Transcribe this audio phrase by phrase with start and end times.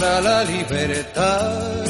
[0.00, 1.84] para la libertad.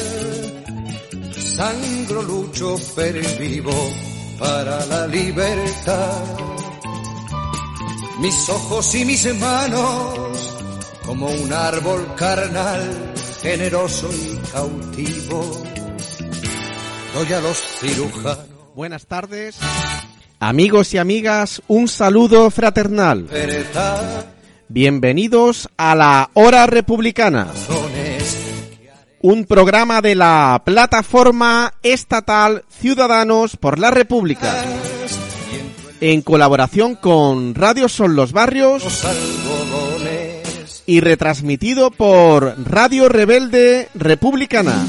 [1.37, 3.71] Sangro, lucho, pero vivo
[4.37, 6.23] para la libertad.
[8.19, 10.57] Mis ojos y mis manos,
[11.05, 15.63] como un árbol carnal, generoso y cautivo,
[17.13, 18.45] doy a los cirujanos.
[18.75, 19.57] Buenas tardes.
[20.39, 23.27] Amigos y amigas, un saludo fraternal.
[24.67, 27.47] Bienvenidos a la Hora Republicana,
[29.23, 34.63] un programa de la plataforma estatal Ciudadanos por la República,
[35.99, 38.83] en colaboración con Radio Son los Barrios
[40.87, 44.85] y retransmitido por Radio Rebelde Republicana.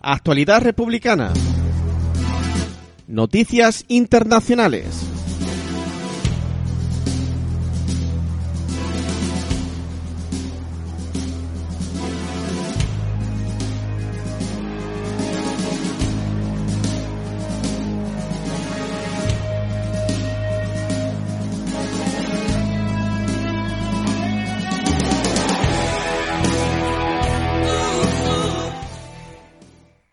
[0.00, 1.30] Actualidad republicana.
[3.06, 5.19] Noticias internacionales.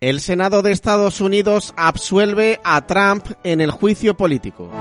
[0.08, 4.72] El Senado de Estados Unidos absuelve a Trump en el juicio político.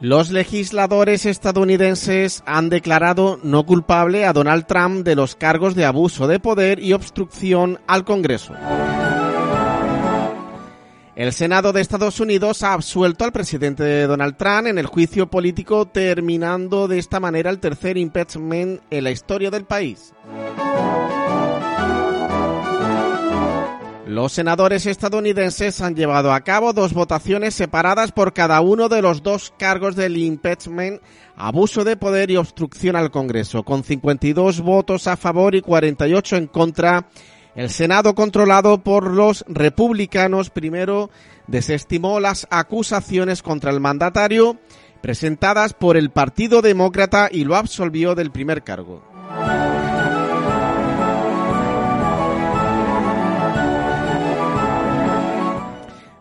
[0.00, 6.26] Los legisladores estadounidenses han declarado no culpable a Donald Trump de los cargos de abuso
[6.26, 8.52] de poder y obstrucción al Congreso.
[11.18, 15.84] El Senado de Estados Unidos ha absuelto al presidente Donald Trump en el juicio político,
[15.84, 20.14] terminando de esta manera el tercer impeachment en la historia del país.
[24.06, 29.24] Los senadores estadounidenses han llevado a cabo dos votaciones separadas por cada uno de los
[29.24, 31.02] dos cargos del impeachment,
[31.34, 36.46] abuso de poder y obstrucción al Congreso, con 52 votos a favor y 48 en
[36.46, 37.08] contra.
[37.58, 41.10] El Senado, controlado por los republicanos, primero
[41.48, 44.58] desestimó las acusaciones contra el mandatario
[45.00, 49.02] presentadas por el Partido Demócrata y lo absolvió del primer cargo.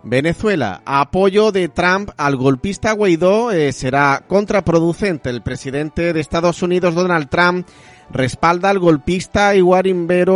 [0.10, 5.30] Venezuela, apoyo de Trump al golpista Guaidó eh, será contraproducente.
[5.30, 7.68] El presidente de Estados Unidos, Donald Trump,
[8.12, 9.62] respalda al golpista y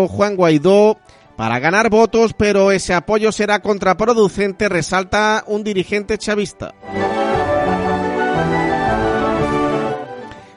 [0.07, 0.97] Juan Guaidó
[1.35, 6.73] para ganar votos, pero ese apoyo será contraproducente, resalta un dirigente chavista.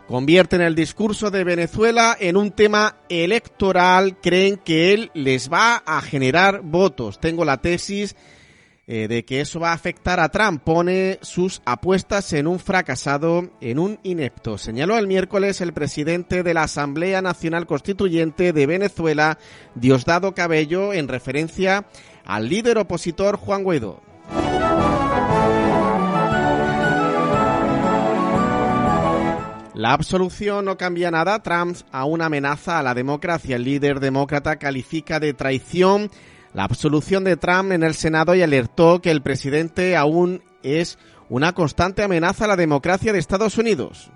[0.06, 6.00] Convierten el discurso de Venezuela en un tema electoral, creen que él les va a
[6.02, 7.18] generar votos.
[7.18, 8.14] Tengo la tesis
[8.86, 10.62] eh, de que eso va a afectar a Trump.
[10.62, 14.58] Pone sus apuestas en un fracasado, en un inepto.
[14.58, 19.38] Señaló el miércoles el presidente de la Asamblea Nacional Constituyente de Venezuela,
[19.74, 21.86] Diosdado Cabello, en referencia
[22.24, 24.02] al líder opositor Juan Guaidó.
[29.74, 31.42] La absolución no cambia nada.
[31.42, 33.56] Trump a una amenaza a la democracia.
[33.56, 36.10] El líder demócrata califica de traición
[36.54, 40.98] la absolución de Trump en el Senado y alertó que el presidente aún es
[41.28, 44.10] una constante amenaza a la democracia de Estados Unidos.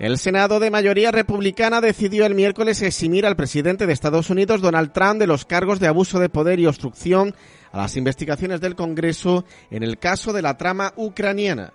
[0.00, 4.92] El Senado de mayoría republicana decidió el miércoles eximir al presidente de Estados Unidos, Donald
[4.92, 7.34] Trump, de los cargos de abuso de poder y obstrucción
[7.72, 11.72] a las investigaciones del Congreso en el caso de la trama ucraniana.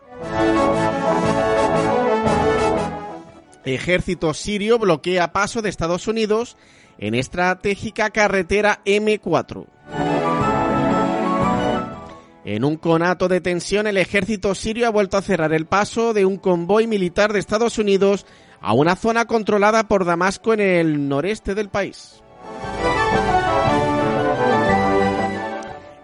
[3.65, 6.57] Ejército sirio bloquea paso de Estados Unidos
[6.97, 9.65] en estratégica carretera M4.
[12.45, 16.25] En un conato de tensión, el ejército sirio ha vuelto a cerrar el paso de
[16.25, 18.25] un convoy militar de Estados Unidos
[18.61, 22.23] a una zona controlada por Damasco en el noreste del país.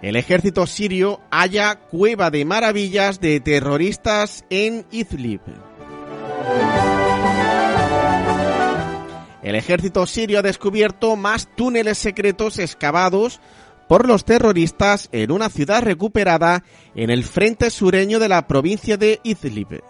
[0.01, 5.41] El ejército sirio halla cueva de maravillas de terroristas en Idlib.
[9.45, 13.39] El ejército sirio ha descubierto más túneles secretos excavados
[13.87, 16.63] por los terroristas en una ciudad recuperada
[16.95, 19.83] en el frente sureño de la provincia de Idlib.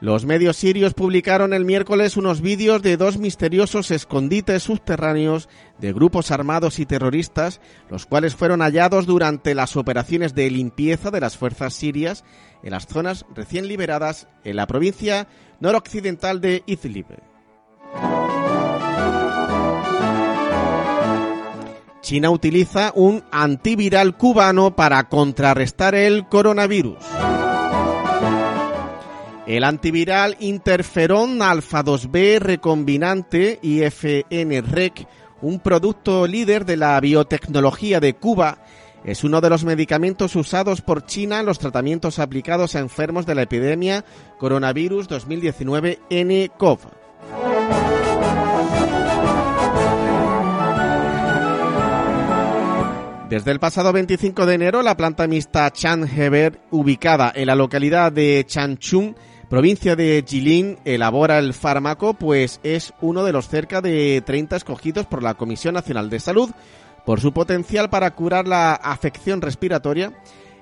[0.00, 6.30] Los medios sirios publicaron el miércoles unos vídeos de dos misteriosos escondites subterráneos de grupos
[6.30, 7.60] armados y terroristas,
[7.90, 12.24] los cuales fueron hallados durante las operaciones de limpieza de las fuerzas sirias
[12.62, 15.28] en las zonas recién liberadas en la provincia
[15.60, 17.06] noroccidental de Idlib.
[22.00, 26.96] China utiliza un antiviral cubano para contrarrestar el coronavirus.
[29.46, 35.06] El antiviral interferón alfa-2B recombinante IFN-REC,
[35.42, 38.58] un producto líder de la biotecnología de Cuba,
[39.04, 43.34] es uno de los medicamentos usados por China en los tratamientos aplicados a enfermos de
[43.34, 44.04] la epidemia
[44.38, 46.78] coronavirus 2019 nCoV.
[53.30, 58.44] Desde el pasado 25 de enero, la planta mixta Chanheber, ubicada en la localidad de
[58.44, 59.14] Chanchun,
[59.48, 65.06] provincia de Jilin elabora el fármaco, pues es uno de los cerca de 30 escogidos
[65.06, 66.50] por la Comisión Nacional de Salud
[67.04, 70.12] por su potencial para curar la afección respiratoria,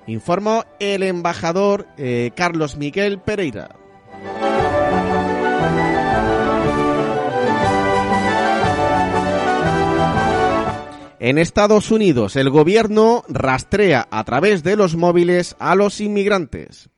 [0.07, 3.77] informó el embajador eh, Carlos Miguel Pereira.
[11.21, 16.91] En Estados Unidos, el gobierno rastrea a través de los móviles a los inmigrantes.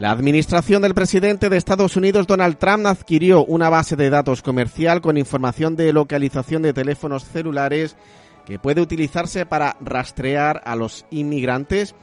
[0.00, 5.02] La administración del presidente de Estados Unidos, Donald Trump, adquirió una base de datos comercial
[5.02, 7.98] con información de localización de teléfonos celulares
[8.46, 11.94] que puede utilizarse para rastrear a los inmigrantes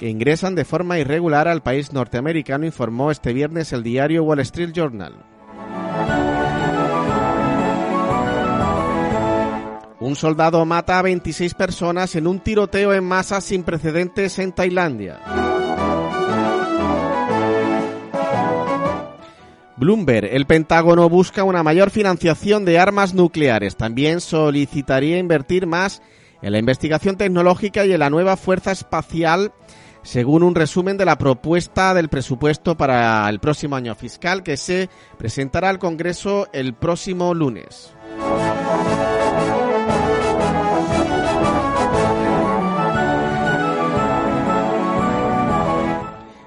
[0.00, 4.72] que ingresan de forma irregular al país norteamericano, informó este viernes el diario Wall Street
[4.72, 5.14] Journal.
[10.00, 15.43] Un soldado mata a 26 personas en un tiroteo en masa sin precedentes en Tailandia.
[19.76, 23.76] Bloomberg, el Pentágono busca una mayor financiación de armas nucleares.
[23.76, 26.00] También solicitaría invertir más
[26.42, 29.52] en la investigación tecnológica y en la nueva fuerza espacial,
[30.02, 34.88] según un resumen de la propuesta del presupuesto para el próximo año fiscal que se
[35.18, 37.94] presentará al Congreso el próximo lunes.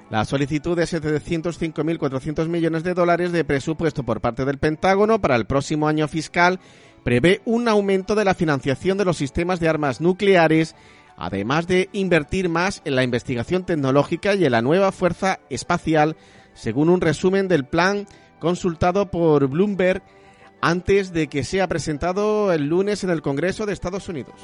[0.10, 5.46] La solicitud de 705.400 millones de dólares de presupuesto por parte del Pentágono para el
[5.46, 6.60] próximo año fiscal
[7.04, 10.76] prevé un aumento de la financiación de los sistemas de armas nucleares,
[11.18, 16.16] además de invertir más en la investigación tecnológica y en la nueva fuerza espacial,
[16.54, 18.08] según un resumen del plan
[18.40, 20.02] consultado por Bloomberg
[20.62, 24.36] antes de que sea presentado el lunes en el Congreso de Estados Unidos.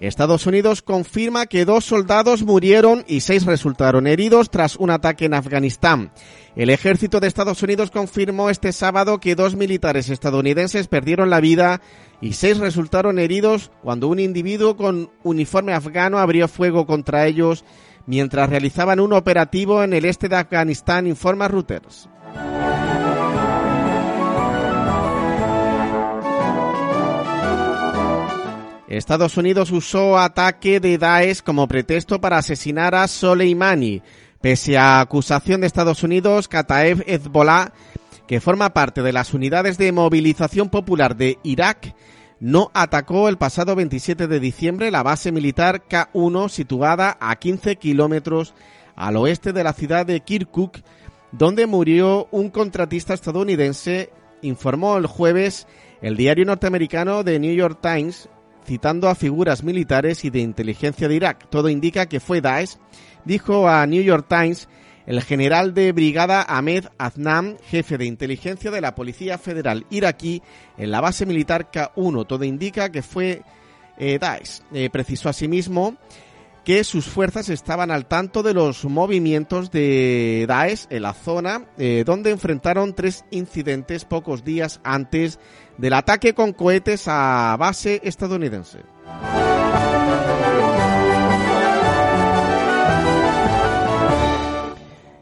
[0.00, 5.34] Estados Unidos confirma que dos soldados murieron y seis resultaron heridos tras un ataque en
[5.34, 6.12] Afganistán.
[6.54, 11.80] El ejército de Estados Unidos confirmó este sábado que dos militares estadounidenses perdieron la vida
[12.20, 17.64] y seis resultaron heridos cuando un individuo con uniforme afgano abrió fuego contra ellos
[18.06, 22.08] mientras realizaban un operativo en el este de Afganistán, informa Reuters.
[28.88, 34.00] Estados Unidos usó ataque de Daesh como pretexto para asesinar a Soleimani.
[34.40, 37.74] Pese a acusación de Estados Unidos, Kataeb Hezbollah,
[38.26, 41.94] que forma parte de las unidades de movilización popular de Irak,
[42.40, 48.54] no atacó el pasado 27 de diciembre la base militar K-1 situada a 15 kilómetros
[48.96, 50.78] al oeste de la ciudad de Kirkuk,
[51.32, 55.66] donde murió un contratista estadounidense, informó el jueves
[56.00, 58.30] el diario norteamericano The New York Times
[58.68, 61.48] citando a figuras militares y de inteligencia de Irak.
[61.48, 62.76] Todo indica que fue Daesh,
[63.24, 64.68] dijo a New York Times
[65.06, 70.42] el general de brigada Ahmed Aznam, jefe de inteligencia de la Policía Federal iraquí
[70.76, 72.26] en la base militar K1.
[72.26, 73.40] Todo indica que fue
[73.96, 74.60] eh, Daesh.
[74.74, 75.96] Eh, precisó asimismo
[76.62, 82.02] que sus fuerzas estaban al tanto de los movimientos de Daesh en la zona, eh,
[82.04, 85.38] donde enfrentaron tres incidentes pocos días antes
[85.78, 88.80] del ataque con cohetes a base estadounidense.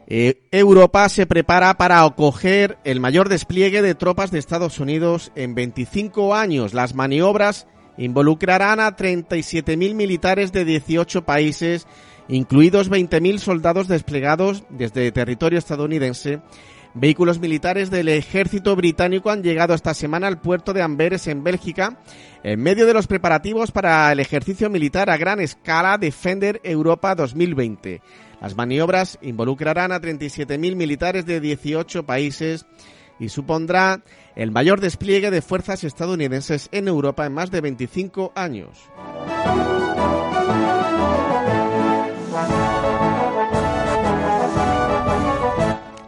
[0.09, 5.55] Eh, Europa se prepara para acoger el mayor despliegue de tropas de Estados Unidos en
[5.55, 6.75] 25 años.
[6.75, 7.67] Las maniobras
[7.99, 11.89] involucrarán a 37.000 militares de 18 países,
[12.29, 16.41] incluidos 20.000 soldados desplegados desde territorio estadounidense
[16.99, 21.99] Vehículos militares del ejército británico han llegado esta semana al puerto de Amberes en Bélgica
[22.43, 28.01] en medio de los preparativos para el ejercicio militar a gran escala Defender Europa 2020.
[28.41, 32.65] Las maniobras involucrarán a 37.000 militares de 18 países
[33.19, 34.01] y supondrá
[34.35, 38.89] el mayor despliegue de fuerzas estadounidenses en Europa en más de 25 años.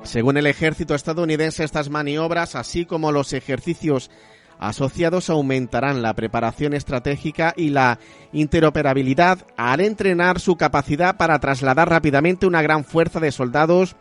[0.09, 4.11] Según el ejército estadounidense, estas maniobras, así como los ejercicios
[4.59, 7.99] asociados, aumentarán la preparación estratégica y la
[8.33, 13.97] interoperabilidad al entrenar su capacidad para trasladar rápidamente una gran fuerza de soldados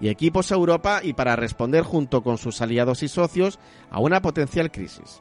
[0.00, 3.58] y equipos a Europa y para responder junto con sus aliados y socios
[3.90, 5.20] a una potencial crisis.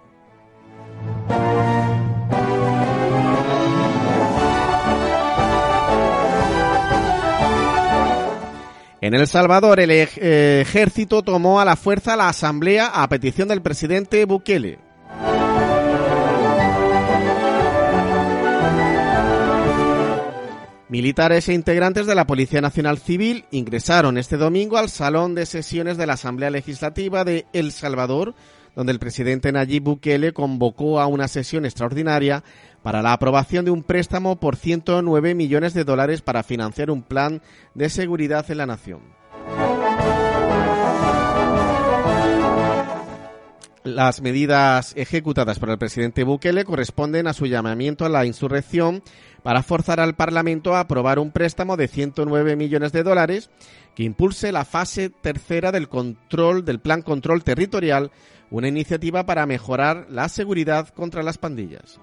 [9.01, 13.62] En El Salvador, el eh, ejército tomó a la fuerza la asamblea a petición del
[13.62, 14.77] presidente Bukele.
[20.89, 25.98] Militares e integrantes de la Policía Nacional Civil ingresaron este domingo al salón de sesiones
[25.98, 28.34] de la Asamblea Legislativa de El Salvador,
[28.75, 32.44] donde el presidente Nayib Bukele convocó a una sesión extraordinaria
[32.83, 37.41] para la aprobación de un préstamo por 109 millones de dólares para financiar un plan
[37.74, 39.01] de seguridad en la nación.
[43.83, 49.01] Las medidas ejecutadas por el presidente Bukele corresponden a su llamamiento a la insurrección
[49.41, 53.50] para forzar al Parlamento a aprobar un préstamo de 109 millones de dólares
[54.03, 58.12] impulse la fase tercera del control del Plan Control Territorial,
[58.50, 62.00] una iniciativa para mejorar la seguridad contra las pandillas.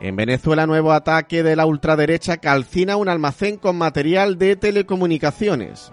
[0.00, 5.92] En Venezuela, nuevo ataque de la ultraderecha calcina un almacén con material de telecomunicaciones.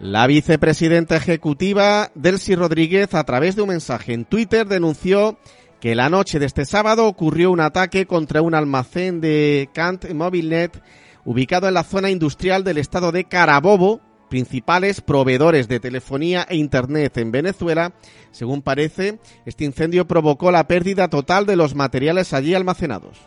[0.00, 5.36] La vicepresidenta ejecutiva Delcy Rodríguez, a través de un mensaje en Twitter, denunció
[5.80, 10.82] que la noche de este sábado ocurrió un ataque contra un almacén de Cant Mobilnet
[11.24, 17.18] ubicado en la zona industrial del estado de Carabobo, principales proveedores de telefonía e Internet
[17.18, 17.92] en Venezuela.
[18.30, 23.18] Según parece, este incendio provocó la pérdida total de los materiales allí almacenados.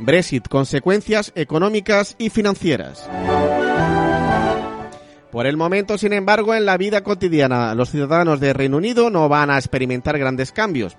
[0.00, 3.08] Brexit, consecuencias económicas y financieras.
[5.30, 9.28] Por el momento, sin embargo, en la vida cotidiana, los ciudadanos de Reino Unido no
[9.28, 10.96] van a experimentar grandes cambios.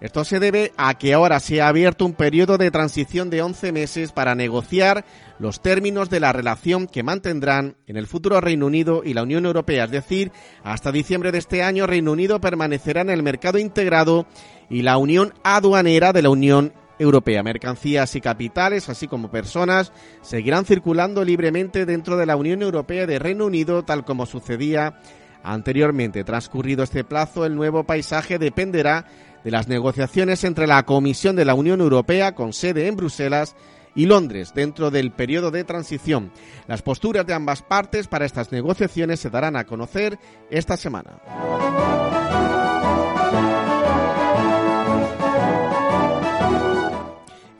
[0.00, 3.70] Esto se debe a que ahora se ha abierto un periodo de transición de 11
[3.70, 5.04] meses para negociar
[5.38, 9.46] los términos de la relación que mantendrán en el futuro Reino Unido y la Unión
[9.46, 9.84] Europea.
[9.84, 10.32] Es decir,
[10.64, 14.26] hasta diciembre de este año Reino Unido permanecerá en el mercado integrado
[14.68, 17.42] y la unión aduanera de la Unión Europea.
[17.42, 23.18] Mercancías y capitales, así como personas, seguirán circulando libremente dentro de la Unión Europea de
[23.18, 25.00] Reino Unido, tal como sucedía
[25.42, 26.24] anteriormente.
[26.24, 29.06] Transcurrido este plazo, el nuevo paisaje dependerá
[29.44, 33.56] de las negociaciones entre la Comisión de la Unión Europea, con sede en Bruselas,
[33.94, 36.32] y Londres dentro del periodo de transición.
[36.66, 40.18] Las posturas de ambas partes para estas negociaciones se darán a conocer
[40.50, 41.20] esta semana.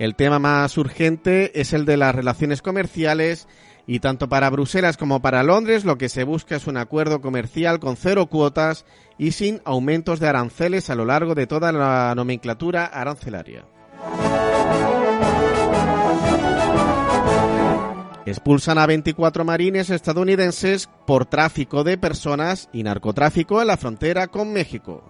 [0.02, 3.46] El tema más urgente es el de las relaciones comerciales
[3.86, 7.78] y tanto para Bruselas como para Londres lo que se busca es un acuerdo comercial
[7.78, 8.84] con cero cuotas
[9.16, 13.64] y sin aumentos de aranceles a lo largo de toda la nomenclatura arancelaria.
[18.26, 24.52] Expulsan a 24 marines estadounidenses por tráfico de personas y narcotráfico en la frontera con
[24.52, 25.04] México.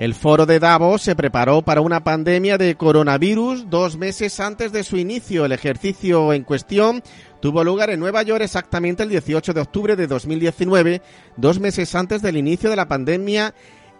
[0.00, 4.82] El foro de Davos se preparó para una pandemia de coronavirus dos meses antes de
[4.82, 5.44] su inicio.
[5.44, 7.02] El ejercicio en cuestión
[7.40, 11.02] tuvo lugar en Nueva York exactamente el 18 de octubre de 2019,
[11.36, 13.52] dos meses antes del inicio de la pandemia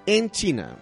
[0.07, 0.79] en China.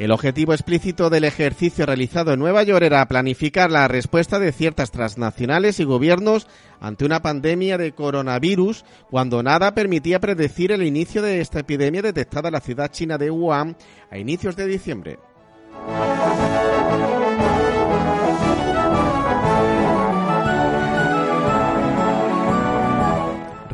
[0.00, 4.90] El objetivo explícito del ejercicio realizado en Nueva York era planificar la respuesta de ciertas
[4.90, 6.48] transnacionales y gobiernos
[6.80, 12.48] ante una pandemia de coronavirus cuando nada permitía predecir el inicio de esta epidemia detectada
[12.48, 13.76] en la ciudad china de Wuhan
[14.10, 15.18] a inicios de diciembre.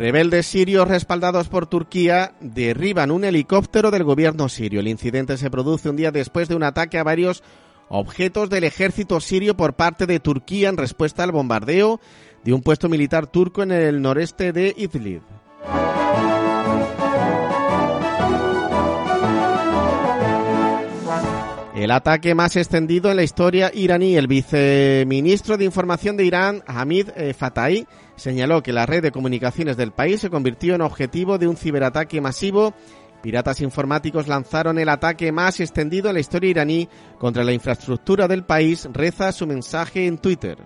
[0.07, 4.79] Rebeldes sirios respaldados por Turquía derriban un helicóptero del gobierno sirio.
[4.79, 7.43] El incidente se produce un día después de un ataque a varios
[7.89, 12.01] objetos del ejército sirio por parte de Turquía en respuesta al bombardeo
[12.45, 15.23] de un puesto militar turco en el noreste de Idlib.
[21.75, 24.17] El ataque más extendido en la historia iraní.
[24.17, 27.87] El viceministro de Información de Irán, Hamid eh, Fatai,
[28.17, 32.21] señaló que la red de comunicaciones del país se convirtió en objetivo de un ciberataque
[32.21, 32.75] masivo
[33.27, 38.45] Piratas informáticos lanzaron el ataque más extendido en la historia iraní contra la infraestructura del
[38.45, 40.59] país, reza su mensaje en Twitter.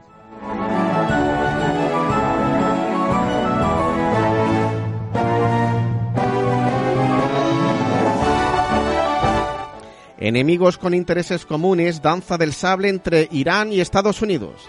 [10.19, 14.69] Enemigos con intereses comunes, danza del sable entre Irán y Estados Unidos.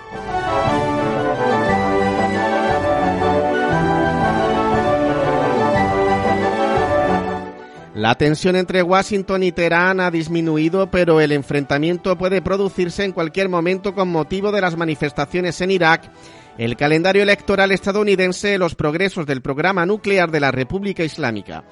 [8.01, 13.47] La tensión entre Washington y Teherán ha disminuido, pero el enfrentamiento puede producirse en cualquier
[13.47, 16.11] momento con motivo de las manifestaciones en Irak,
[16.57, 21.63] el calendario electoral estadounidense, los progresos del programa nuclear de la República Islámica.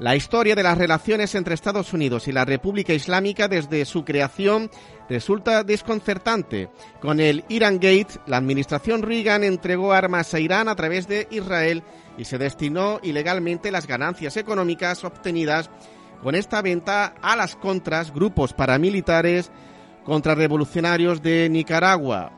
[0.00, 4.70] La historia de las relaciones entre Estados Unidos y la República Islámica desde su creación
[5.08, 6.68] resulta desconcertante.
[7.00, 11.82] Con el Iran Gate, la administración Reagan entregó armas a Irán a través de Israel
[12.18, 15.70] y se destinó ilegalmente las ganancias económicas obtenidas
[16.22, 19.50] con esta venta a las contras, grupos paramilitares
[20.04, 22.32] contrarrevolucionarios de Nicaragua.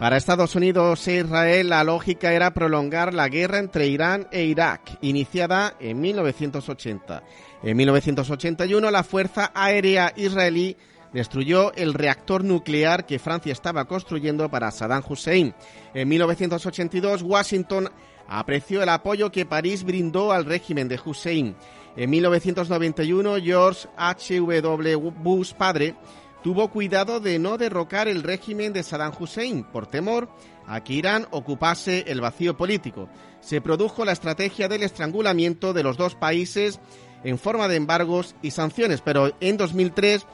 [0.00, 4.96] Para Estados Unidos e Israel la lógica era prolongar la guerra entre Irán e Irak,
[5.02, 7.22] iniciada en 1980.
[7.62, 10.78] En 1981 la Fuerza Aérea Israelí
[11.12, 15.54] destruyó el reactor nuclear que Francia estaba construyendo para Saddam Hussein.
[15.94, 17.90] En 1982 Washington
[18.28, 21.56] apreció el apoyo que París brindó al régimen de Hussein.
[21.96, 24.96] En 1991 George H.W.
[24.96, 25.96] Bush padre
[26.42, 30.28] tuvo cuidado de no derrocar el régimen de Saddam Hussein por temor
[30.66, 33.08] a que Irán ocupase el vacío político.
[33.40, 36.78] Se produjo la estrategia del estrangulamiento de los dos países
[37.24, 40.26] en forma de embargos y sanciones, pero en 2003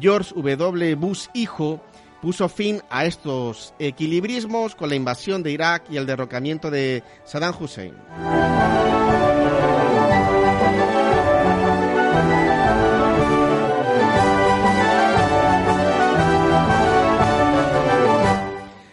[0.00, 0.94] George W.
[0.96, 1.80] Bush hijo
[2.20, 7.54] puso fin a estos equilibrismos con la invasión de Irak y el derrocamiento de Saddam
[7.60, 7.94] Hussein.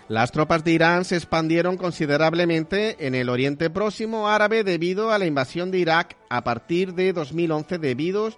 [0.10, 5.28] Las tropas de Irán se expandieron considerablemente en el Oriente Próximo árabe debido a la
[5.28, 8.32] invasión de Irak a partir de 2011 debido a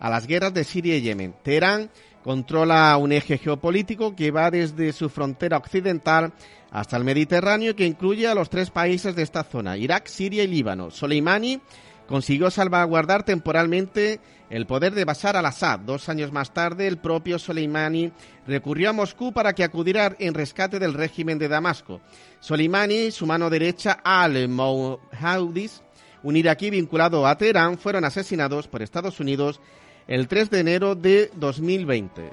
[0.00, 1.34] las guerras de Siria y Yemen.
[1.42, 1.90] Teherán
[2.22, 6.32] controla un eje geopolítico que va desde su frontera occidental
[6.70, 10.48] hasta el Mediterráneo que incluye a los tres países de esta zona, Irak, Siria y
[10.48, 10.90] Líbano.
[10.90, 11.60] Soleimani
[12.08, 15.80] consiguió salvaguardar temporalmente el poder de Bashar al-Assad.
[15.80, 18.12] Dos años más tarde, el propio Soleimani
[18.46, 22.00] recurrió a Moscú para que acudiera en rescate del régimen de Damasco.
[22.40, 25.82] Soleimani, su mano derecha, al-Mouhaudis,
[26.22, 29.60] un iraquí vinculado a Teherán, fueron asesinados por Estados Unidos
[30.06, 32.30] el 3 de enero de 2020.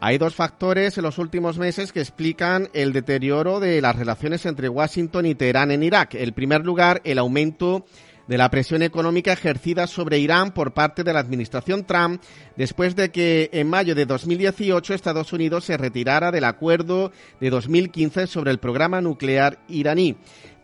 [0.00, 4.68] Hay dos factores en los últimos meses que explican el deterioro de las relaciones entre
[4.68, 6.14] Washington y Teherán en Irak.
[6.14, 7.84] En primer lugar, el aumento
[8.28, 12.22] de la presión económica ejercida sobre Irán por parte de la administración Trump
[12.56, 18.26] después de que en mayo de 2018 Estados Unidos se retirara del acuerdo de 2015
[18.26, 20.16] sobre el programa nuclear iraní.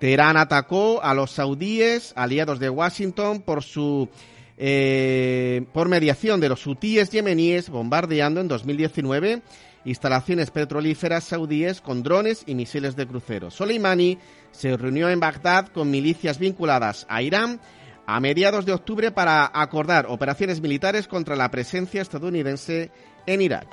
[0.02, 4.08] Teherán atacó a los saudíes, aliados de Washington, por su
[4.58, 9.42] eh, por mediación de los hutíes yemeníes bombardeando en 2019
[9.84, 13.52] instalaciones petrolíferas saudíes con drones y misiles de crucero.
[13.52, 14.18] Soleimani
[14.50, 17.60] se reunió en Bagdad con milicias vinculadas a Irán
[18.04, 22.90] a mediados de octubre para acordar operaciones militares contra la presencia estadounidense
[23.26, 23.68] en Irak.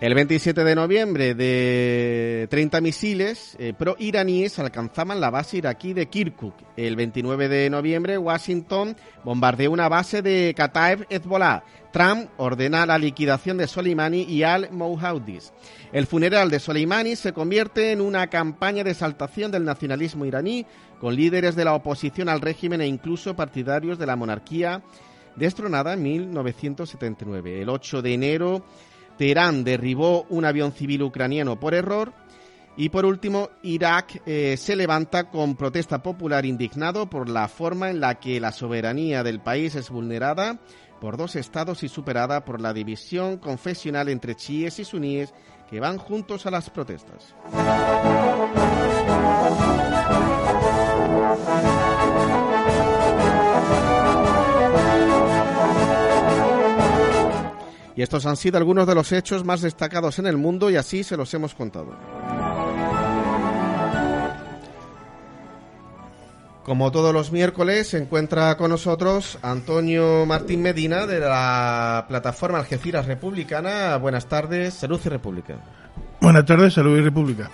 [0.00, 6.54] El 27 de noviembre, de 30 misiles eh, pro-iraníes alcanzaban la base iraquí de Kirkuk.
[6.76, 11.64] El 29 de noviembre, Washington bombardeó una base de Kataeb Hezbollah.
[11.92, 15.52] Trump ordena la liquidación de Soleimani y al-Mouhaudis.
[15.92, 20.66] El funeral de Soleimani se convierte en una campaña de exaltación del nacionalismo iraní,
[21.00, 24.82] con líderes de la oposición al régimen e incluso partidarios de la monarquía
[25.36, 27.62] destronada en 1979.
[27.62, 28.64] El 8 de enero,
[29.16, 32.12] Teherán derribó un avión civil ucraniano por error.
[32.76, 38.00] Y por último, Irak eh, se levanta con protesta popular indignado por la forma en
[38.00, 40.58] la que la soberanía del país es vulnerada
[41.00, 45.34] por dos estados y superada por la división confesional entre chiíes y suníes
[45.68, 47.34] que van juntos a las protestas.
[57.96, 61.04] Y estos han sido algunos de los hechos más destacados en el mundo y así
[61.04, 61.94] se los hemos contado.
[66.64, 73.04] Como todos los miércoles, se encuentra con nosotros Antonio Martín Medina de la plataforma Algeciras
[73.04, 73.98] Republicana.
[73.98, 75.56] Buenas tardes, Salud y República.
[76.22, 77.50] Buenas tardes, Salud y República.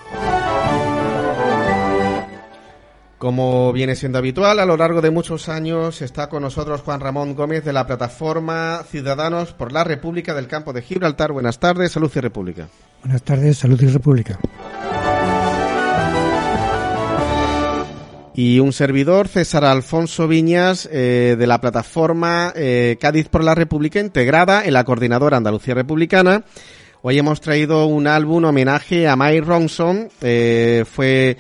[3.20, 7.35] Como viene siendo habitual, a lo largo de muchos años está con nosotros Juan Ramón
[7.35, 11.30] Gómez de la plataforma Ciudadanos por la República del Campo de Gibraltar.
[11.30, 12.68] Buenas tardes, Salud y República.
[13.04, 14.38] Buenas tardes, Salud y República.
[18.35, 24.00] y un servidor, César Alfonso Viñas, eh, de la plataforma eh, Cádiz por la República,
[24.00, 26.44] integrada en la Coordinadora Andalucía Republicana.
[27.02, 30.09] Hoy hemos traído un álbum homenaje a Mike Ronson.
[30.22, 31.37] Eh, fue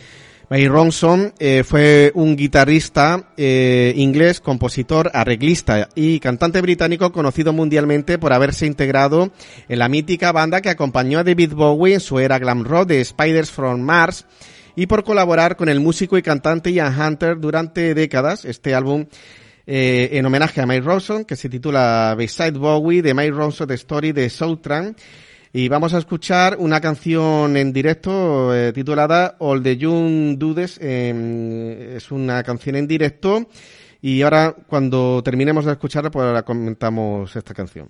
[0.50, 1.32] Mike Ronson
[1.64, 9.30] fue un guitarrista inglés, compositor, arreglista y cantante británico conocido mundialmente por haberse integrado
[9.68, 13.04] en la mítica banda que acompañó a David Bowie en su era glam rock de
[13.04, 14.26] Spiders from Mars
[14.74, 18.44] y por colaborar con el músico y cantante Ian Hunter durante décadas.
[18.44, 19.06] Este álbum
[19.66, 23.74] eh, en homenaje a Mike Ronson, que se titula Beside Bowie, de Mike Ronson, The
[23.74, 24.96] Story de Soutran.
[25.52, 30.78] Y vamos a escuchar una canción en directo eh, titulada All the Young Dudes.
[30.78, 33.48] es una canción en directo.
[34.00, 37.88] Y ahora, cuando terminemos de escucharla, pues ahora comentamos esta canción.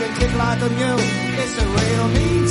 [0.00, 0.96] can kick like a mule.
[1.42, 2.48] It's a real mean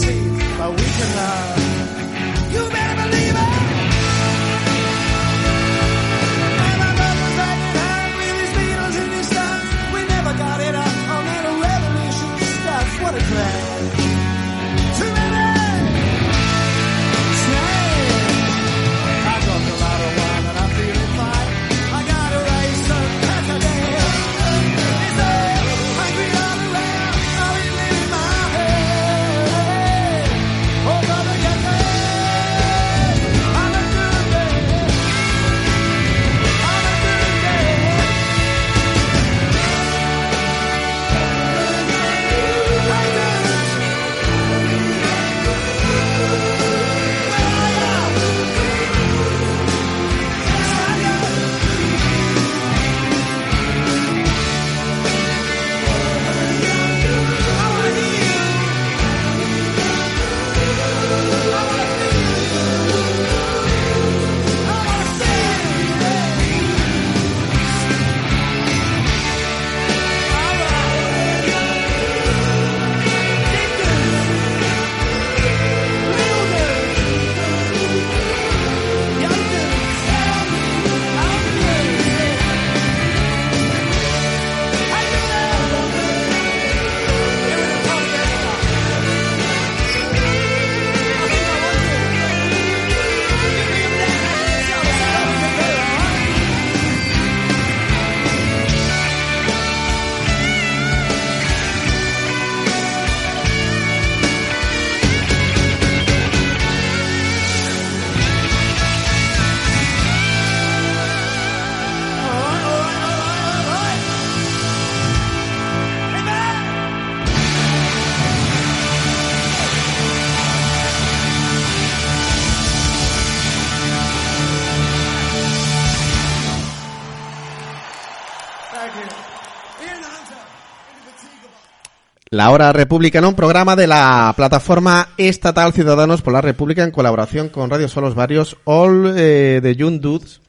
[132.49, 137.49] La Hora Republicana, un programa de la plataforma estatal Ciudadanos por la República en colaboración
[137.49, 140.41] con Radio Solos Varios, All eh, Young Dudes.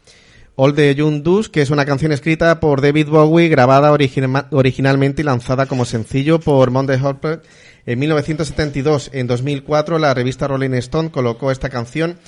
[0.56, 5.26] All the Young Dudes, que es una canción escrita por David Bowie, grabada originalmente y
[5.26, 7.42] lanzada como sencillo por Monday Hopper
[7.84, 9.10] en 1972.
[9.12, 12.18] En 2004, la revista Rolling Stone colocó esta canción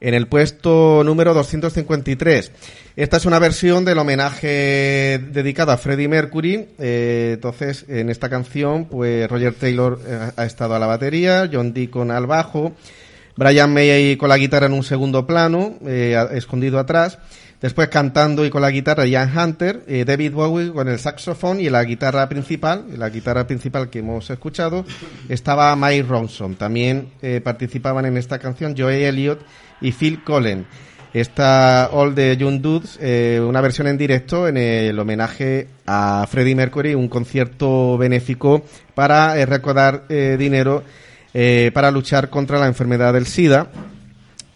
[0.00, 2.52] en el puesto número 253.
[2.96, 6.68] Esta es una versión del homenaje dedicado a Freddie Mercury.
[6.78, 11.72] Eh, entonces, en esta canción, pues Roger Taylor eh, ha estado a la batería, John
[11.72, 12.72] Deacon al bajo,
[13.36, 17.18] Brian May con la guitarra en un segundo plano, eh, escondido atrás.
[17.60, 21.84] Después cantando y con la guitarra Ian Hunter, David Bowie con el saxofón y la
[21.84, 24.86] guitarra principal, la guitarra principal que hemos escuchado,
[25.28, 26.54] estaba Mike Ronson.
[26.54, 27.10] También
[27.44, 29.40] participaban en esta canción Joey Elliott
[29.80, 30.66] y Phil Collen.
[31.12, 36.54] Esta All the Young Dudes, eh, una versión en directo en el homenaje a Freddie
[36.54, 38.62] Mercury, un concierto benéfico
[38.94, 40.84] para eh, recaudar eh, dinero
[41.72, 43.68] para luchar contra la enfermedad del SIDA.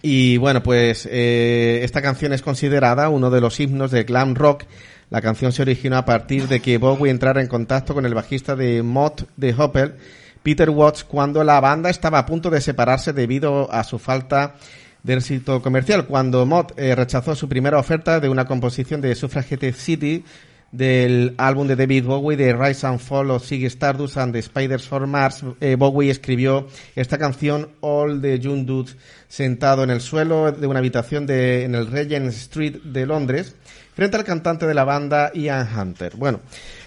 [0.02, 4.64] Y bueno, pues esta canción es considerada uno de los himnos de glam rock.
[5.08, 8.56] La canción se originó a partir de que Bowie entrara en contacto con el bajista
[8.56, 9.96] de Mott de Hopper,
[10.42, 14.83] Peter Watts, cuando la banda estaba a punto de separarse debido a su falta de
[15.12, 20.24] éxito comercial, cuando Mott eh, rechazó su primera oferta de una composición de Suffragette City
[20.72, 24.88] del álbum de David Bowie de Rise and Fall of Ziggy Stardust and the Spiders
[24.88, 28.96] for Mars, eh, Bowie escribió esta canción All the Young Dudes
[29.28, 33.54] sentado en el suelo de una habitación de, en el Regent Street de Londres
[33.94, 36.16] frente al cantante de la banda Ian Hunter.
[36.16, 36.40] Bueno,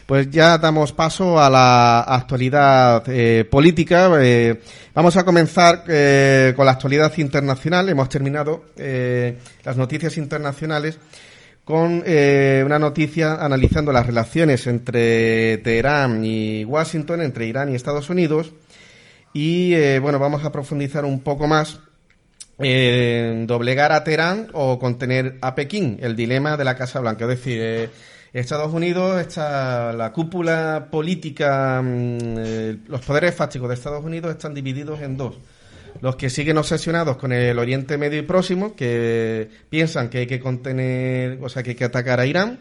[0.07, 4.09] pues ya damos paso a la actualidad eh, política.
[4.21, 4.57] Eh,
[4.95, 7.89] vamos a comenzar eh, con la actualidad internacional.
[7.89, 10.97] Hemos terminado las noticias internacionales
[11.65, 18.53] con una noticia analizando las relaciones entre Teherán y Washington, entre Irán y Estados Unidos.
[19.33, 21.81] Y bueno, vamos a profundizar un poco más
[22.59, 27.25] en doblegar a Teherán o contener a Pekín, el dilema de la Casa Blanca.
[27.25, 27.89] Es decir,
[28.37, 34.53] Estados Unidos, está, la cúpula política, mm, eh, los poderes fácticos de Estados Unidos están
[34.53, 35.35] divididos en dos.
[36.01, 40.39] Los que siguen obsesionados con el Oriente Medio y Próximo, que piensan que hay que
[40.39, 42.59] contener, o sea, que hay que atacar a Irán,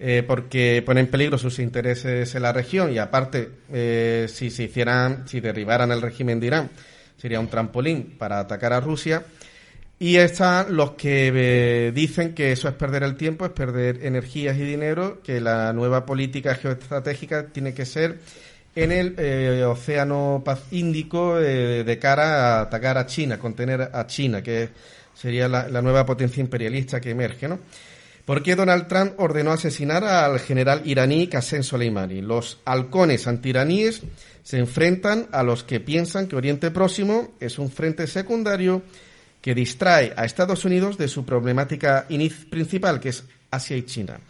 [0.00, 4.64] eh, porque pone en peligro sus intereses en la región y aparte, eh, si se
[4.64, 6.70] hicieran, si derribaran el régimen de Irán,
[7.16, 9.22] sería un trampolín para atacar a Rusia.
[10.02, 14.56] Y están los que eh, dicen que eso es perder el tiempo, es perder energías
[14.56, 18.18] y dinero, que la nueva política geoestratégica tiene que ser
[18.74, 24.42] en el eh, Océano Índico eh, de cara a atacar a China, contener a China,
[24.42, 24.70] que
[25.12, 27.58] sería la, nueva potencia imperialista que emerge, ¿no?
[28.24, 32.22] ¿Por qué Donald Trump ordenó asesinar al general iraní Qasem Soleimani?
[32.22, 34.00] Los halcones antiraníes
[34.44, 38.80] se enfrentan a los que piensan que Oriente Próximo es un frente secundario
[39.40, 42.06] que distrae a Estados Unidos de su problemática
[42.50, 44.20] principal, que es Asia y China.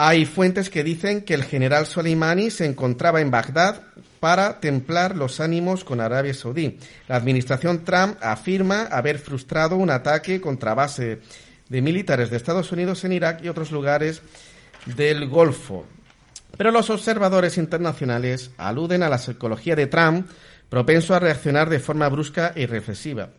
[0.00, 3.82] Hay fuentes que dicen que el general Soleimani se encontraba en Bagdad
[4.20, 6.78] para templar los ánimos con Arabia Saudí.
[7.08, 11.20] La administración Trump afirma haber frustrado un ataque contra base
[11.68, 14.22] de militares de Estados Unidos en Irak y otros lugares
[14.86, 15.84] del Golfo.
[16.56, 20.28] Pero los observadores internacionales aluden a la psicología de Trump,
[20.68, 23.30] propenso a reaccionar de forma brusca y reflexiva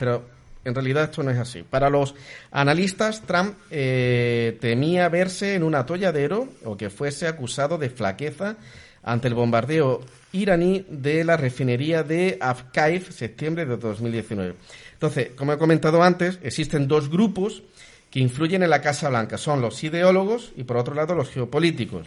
[0.00, 0.24] pero
[0.64, 1.62] en realidad esto no es así.
[1.62, 2.14] Para los
[2.50, 8.56] analistas, Trump eh, temía verse en un atolladero o que fuese acusado de flaqueza
[9.02, 10.00] ante el bombardeo
[10.32, 14.54] iraní de la refinería de Afkaif, septiembre de 2019.
[14.94, 17.62] Entonces, como he comentado antes, existen dos grupos
[18.10, 19.36] que influyen en la Casa Blanca.
[19.36, 22.06] Son los ideólogos y, por otro lado, los geopolíticos.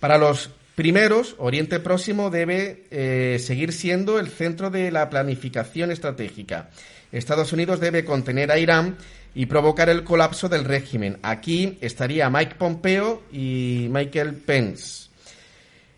[0.00, 6.70] Para los primeros, Oriente Próximo debe eh, seguir siendo el centro de la planificación estratégica
[7.12, 8.96] Estados Unidos debe contener a Irán
[9.34, 11.18] y provocar el colapso del régimen.
[11.22, 15.08] Aquí estaría Mike Pompeo y Michael Pence.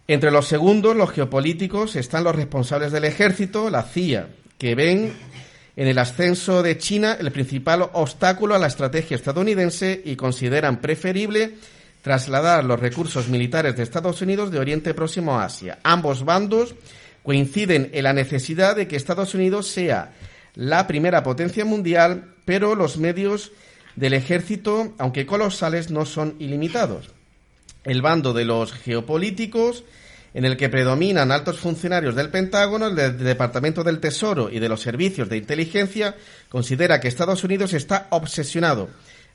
[0.06, 5.12] Entre los segundos, los geopolíticos, están los responsables del ejército, la CIA, que ven
[5.76, 11.54] en el ascenso de China el principal obstáculo a la estrategia estadounidense y consideran preferible
[12.02, 15.78] trasladar los recursos militares de Estados Unidos de Oriente Próximo a Asia.
[15.84, 16.74] Ambos bandos
[17.22, 20.12] coinciden en la necesidad de que Estados Unidos sea
[20.58, 23.52] la primera potencia mundial, pero los medios
[23.94, 27.10] del ejército, aunque colosales, no son ilimitados.
[27.84, 29.84] El bando de los geopolíticos,
[30.34, 34.80] en el que predominan altos funcionarios del Pentágono, del Departamento del Tesoro y de los
[34.80, 36.16] servicios de inteligencia,
[36.48, 38.88] considera que Estados Unidos está obsesionado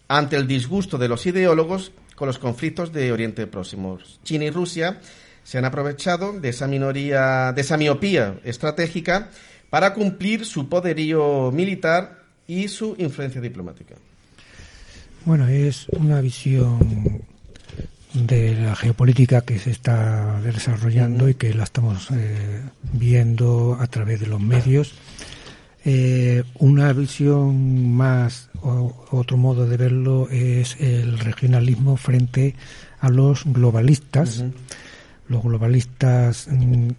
[0.09, 3.97] ante el disgusto de los ideólogos con los conflictos de Oriente Próximo.
[4.25, 4.99] China y Rusia
[5.45, 9.29] se han aprovechado de esa minoría, de esa miopía estratégica
[9.73, 13.95] para cumplir su poderío militar y su influencia diplomática.
[15.25, 17.23] Bueno, es una visión
[18.13, 24.19] de la geopolítica que se está desarrollando y que la estamos eh, viendo a través
[24.19, 24.93] de los medios.
[25.83, 32.53] Eh, una visión más, o otro modo de verlo, es el regionalismo frente
[32.99, 34.45] a los globalistas.
[35.27, 36.89] Los globalistas mm,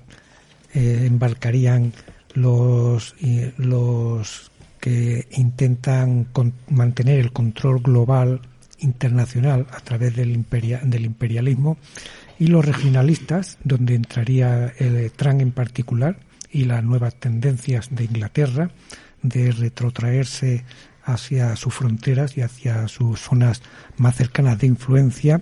[0.75, 1.93] eh, embarcarían
[2.35, 3.15] los,
[3.57, 6.29] los que intentan
[6.69, 8.41] mantener el control global
[8.81, 11.79] internacional a través del, del imperialismo
[12.39, 16.19] y los regionalistas, donde entraría el Trump en particular
[16.51, 18.71] y las nuevas tendencias de Inglaterra
[19.23, 20.65] de retrotraerse
[21.05, 23.63] hacia sus fronteras y hacia sus zonas
[23.97, 25.41] más cercanas de influencia,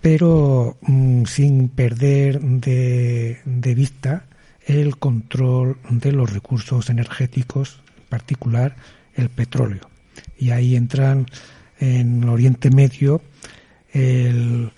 [0.00, 4.26] pero mm, sin perder de, de vista
[4.66, 8.76] el control de los recursos energéticos, en particular
[9.14, 9.88] el petróleo.
[10.38, 11.26] Y ahí entran
[11.78, 13.22] en Oriente Medio
[13.92, 14.70] el,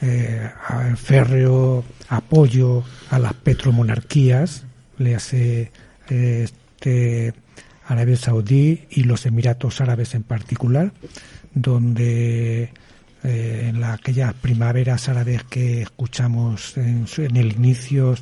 [0.00, 0.50] eh,
[0.96, 4.64] férreo apoyo a las petromonarquías,
[4.98, 5.72] le hace
[6.08, 7.32] este,
[7.86, 10.92] Arabia Saudí y los Emiratos Árabes en particular,
[11.54, 12.70] donde
[13.22, 18.14] eh, en la, aquellas primaveras árabes que escuchamos en, en el inicio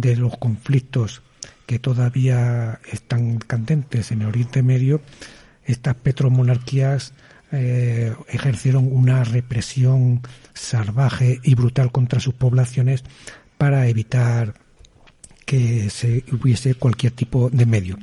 [0.00, 1.22] de los conflictos
[1.66, 5.00] que todavía están candentes en el Oriente Medio,
[5.64, 7.12] estas petromonarquías
[7.52, 10.20] eh, ejercieron una represión
[10.54, 13.04] salvaje y brutal contra sus poblaciones
[13.58, 14.54] para evitar
[15.46, 17.98] que se hubiese cualquier tipo de medio.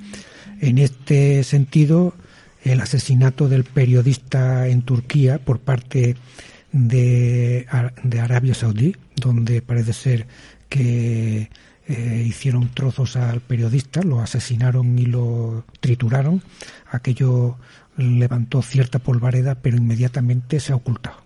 [0.60, 2.14] En este sentido,
[2.64, 6.16] el asesinato del periodista en Turquía por parte
[6.72, 7.66] de,
[8.04, 10.28] de Arabia Saudí, donde parece ser
[10.68, 11.50] que
[11.89, 16.43] eh, hicieron trozos al periodista, lo asesinaron y lo trituraron.
[16.91, 17.58] Aquello
[17.95, 21.17] levantó cierta polvareda, pero inmediatamente se ha ocultado,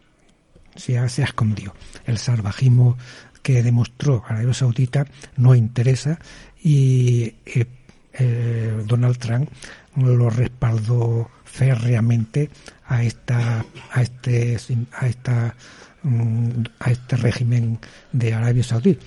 [0.75, 1.73] se ha, escondido.
[2.05, 2.95] El salvajismo
[3.41, 6.19] que demostró Arabia Saudita no interesa
[6.61, 7.65] y eh,
[8.13, 9.49] eh, Donald Trump
[9.95, 12.51] lo respaldó férreamente
[12.85, 14.57] a esta a este
[14.93, 15.55] a esta
[16.03, 17.79] mm, a este régimen
[18.11, 18.97] de Arabia Saudí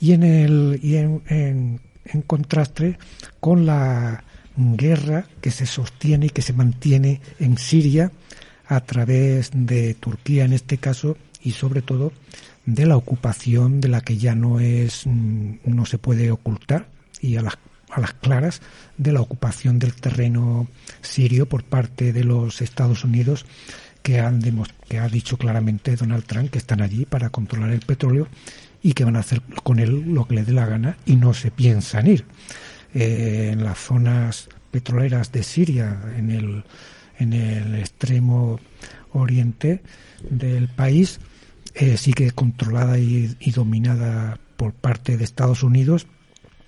[0.00, 1.22] y en el y en,
[2.04, 2.98] en contraste
[3.38, 4.24] con la
[4.56, 8.10] guerra que se sostiene y que se mantiene en Siria
[8.66, 12.12] a través de Turquía en este caso y sobre todo
[12.66, 16.86] de la ocupación de la que ya no es mm, no se puede ocultar
[17.20, 17.58] y a las
[17.90, 18.62] a las claras
[18.98, 20.68] de la ocupación del terreno
[21.00, 23.46] sirio por parte de los Estados Unidos
[24.02, 24.40] que han
[24.88, 28.28] que ha dicho claramente Donald Trump que están allí para controlar el petróleo
[28.82, 31.34] y que van a hacer con él lo que les dé la gana y no
[31.34, 32.24] se piensan ir.
[32.94, 36.64] Eh, en las zonas petroleras de Siria, en el,
[37.18, 38.58] en el extremo
[39.12, 39.82] oriente
[40.28, 41.20] del país,
[41.74, 46.06] eh, sigue controlada y, dominada por parte de Estados Unidos,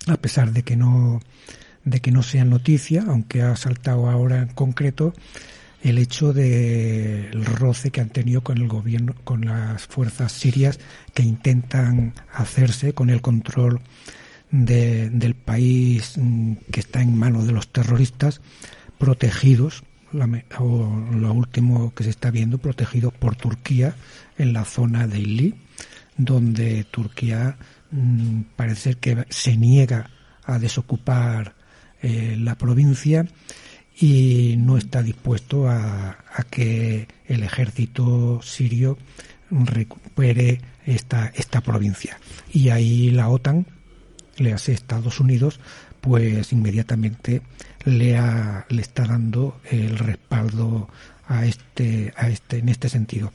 [0.07, 1.21] a pesar de que no
[1.85, 5.13] de que no sea noticia, aunque ha saltado ahora en concreto
[5.83, 10.79] el hecho del roce que han tenido con el gobierno, con las fuerzas sirias
[11.13, 13.81] que intentan hacerse con el control
[14.49, 18.39] del país mm, que está en manos de los terroristas,
[18.97, 19.83] protegidos,
[20.59, 23.95] o lo último que se está viendo, protegidos por Turquía
[24.37, 25.55] en la zona de Idlib,
[26.15, 27.57] donde Turquía
[27.91, 30.11] mm, parece que se niega
[30.45, 31.55] a desocupar
[32.01, 33.25] eh, la provincia
[33.99, 38.97] y no está dispuesto a, a, que el ejército sirio
[39.51, 42.19] recupere esta, esta provincia.
[42.51, 43.65] Y ahí la OTAN
[44.37, 45.59] le hace Estados Unidos,
[46.01, 47.41] pues inmediatamente
[47.85, 48.19] le,
[48.69, 50.89] le está dando el respaldo
[51.27, 53.31] a este, a este, en este sentido.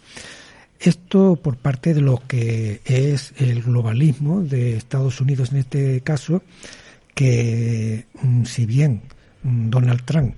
[0.80, 6.42] Esto por parte de lo que es el globalismo de Estados Unidos en este caso,
[7.14, 9.02] que mm, si bien
[9.42, 10.34] mm, Donald Trump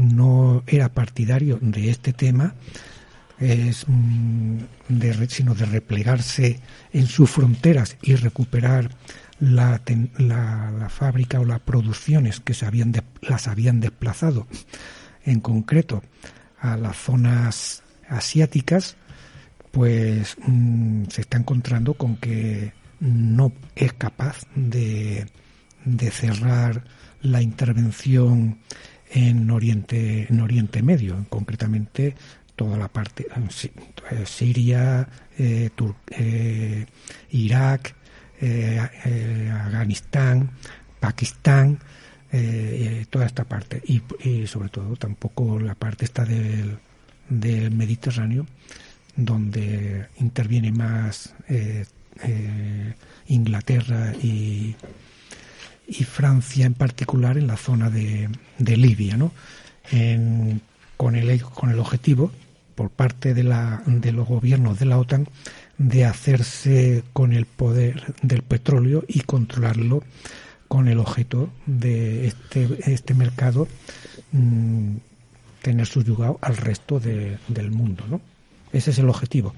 [0.00, 2.54] no era partidario de este tema,
[3.38, 6.60] es mm, de, sino de replegarse
[6.92, 8.90] en sus fronteras y recuperar
[9.38, 9.80] la,
[10.18, 12.92] la, fábrica o las producciones que se habían
[13.22, 14.46] las habían desplazado.
[15.24, 16.02] En concreto
[16.60, 18.96] a las zonas asiáticas,
[19.70, 25.26] pues mm, se está encontrando con que no es capaz de,
[25.84, 26.84] de cerrar
[27.22, 28.58] la intervención
[29.10, 32.14] en Oriente, en Oriente Medio, concretamente
[32.56, 35.08] toda la parte eh, Siria,
[37.30, 37.94] Irak,
[39.52, 40.50] Afganistán,
[41.00, 41.78] Pakistán,
[43.08, 43.82] toda esta parte.
[43.86, 46.78] Y, sobre todo tampoco la parte esta del,
[47.28, 48.46] del Mediterráneo
[49.16, 51.34] donde interviene más
[53.26, 54.76] Inglaterra y,
[55.90, 58.28] y Francia en particular en la zona de,
[58.58, 59.32] Libia, ¿no?
[60.96, 62.30] con, el, con el objetivo
[62.76, 65.26] por parte de, la, de los gobiernos de la OTAN
[65.76, 70.04] de hacerse con el poder del petróleo y controlarlo
[70.68, 73.66] con el objeto de este, este mercado
[74.30, 74.96] mm,
[75.62, 78.04] tener subyugado al resto del mundo.
[78.08, 78.20] ¿no?
[78.72, 79.54] Ese es el objetivo.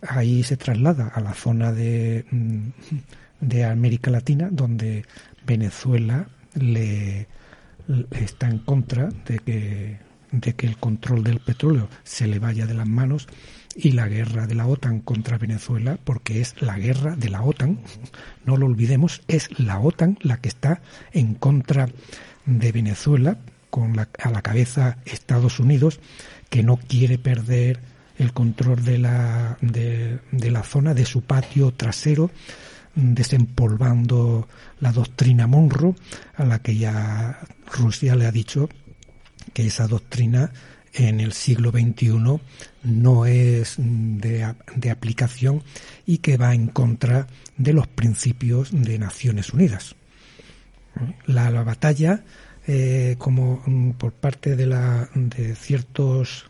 [0.00, 2.68] Ahí se traslada a la zona de, mm,
[3.40, 5.04] de América Latina, donde
[5.46, 7.28] Venezuela le,
[8.10, 9.98] está en contra de que,
[10.32, 13.28] de que el control del petróleo se le vaya de las manos
[13.74, 17.80] y la guerra de la OTAN contra Venezuela, porque es la guerra de la OTAN,
[18.44, 20.80] no lo olvidemos, es la OTAN la que está
[21.12, 21.88] en contra
[22.46, 23.38] de Venezuela,
[23.70, 26.00] con la, a la cabeza Estados Unidos,
[26.48, 27.80] que no quiere perder
[28.18, 32.30] el control de la, de, de la zona, de su patio trasero,
[32.96, 34.48] desempolvando
[34.80, 35.94] la doctrina Monroe,
[36.34, 37.38] a la que ya
[37.70, 38.68] Rusia le ha dicho
[39.52, 40.50] que esa doctrina
[40.94, 42.40] en el siglo XXI
[42.84, 45.62] no es de, de, aplicación
[46.06, 47.26] y que va en contra
[47.56, 49.94] de los principios de Naciones Unidas.
[51.26, 52.24] La, batalla,
[52.66, 56.46] eh, como mm, por parte de, la, de ciertos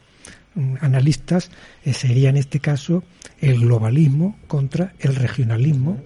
[0.54, 1.50] mm, analistas,
[1.84, 3.02] eh, sería en este caso
[3.40, 6.00] el globalismo contra el regionalismo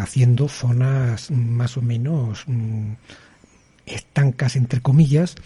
[0.00, 2.92] haciendo zonas más o menos mm,
[3.86, 5.36] estancas, entre comillas,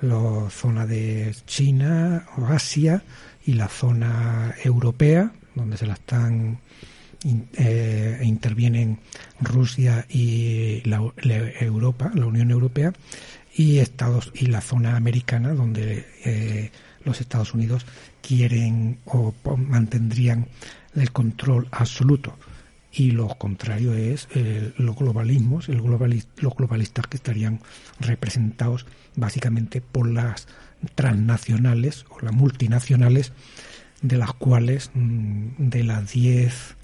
[0.00, 3.02] la zona de China o Asia
[3.46, 6.58] y la zona europea, donde se la están
[7.24, 8.98] eh, intervienen
[9.40, 11.00] Rusia y la,
[11.60, 12.92] Europa, la Unión Europea,
[13.54, 16.70] y Estados y la zona americana, donde eh,
[17.04, 17.86] los Estados Unidos
[18.22, 20.48] quieren o mantendrían
[20.96, 22.36] el control absoluto
[22.92, 27.60] y lo contrario es eh, los globalismos, el los globalistas que estarían
[28.00, 28.86] representados
[29.16, 30.46] básicamente por las
[30.94, 33.32] transnacionales o las multinacionales,
[34.02, 36.76] de las cuales mm, de las diez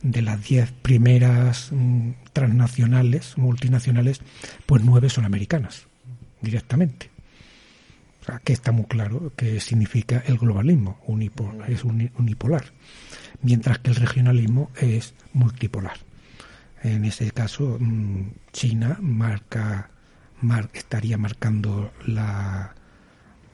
[0.00, 4.20] de las diez primeras mm, transnacionales, multinacionales,
[4.66, 5.86] pues nueve son americanas,
[6.40, 7.10] directamente.
[8.22, 10.98] O que está muy claro que significa el globalismo,
[11.68, 12.64] es unipolar
[13.42, 15.98] mientras que el regionalismo es multipolar.
[16.82, 19.90] En ese caso, mm, China marca,
[20.72, 22.74] estaría marcando la,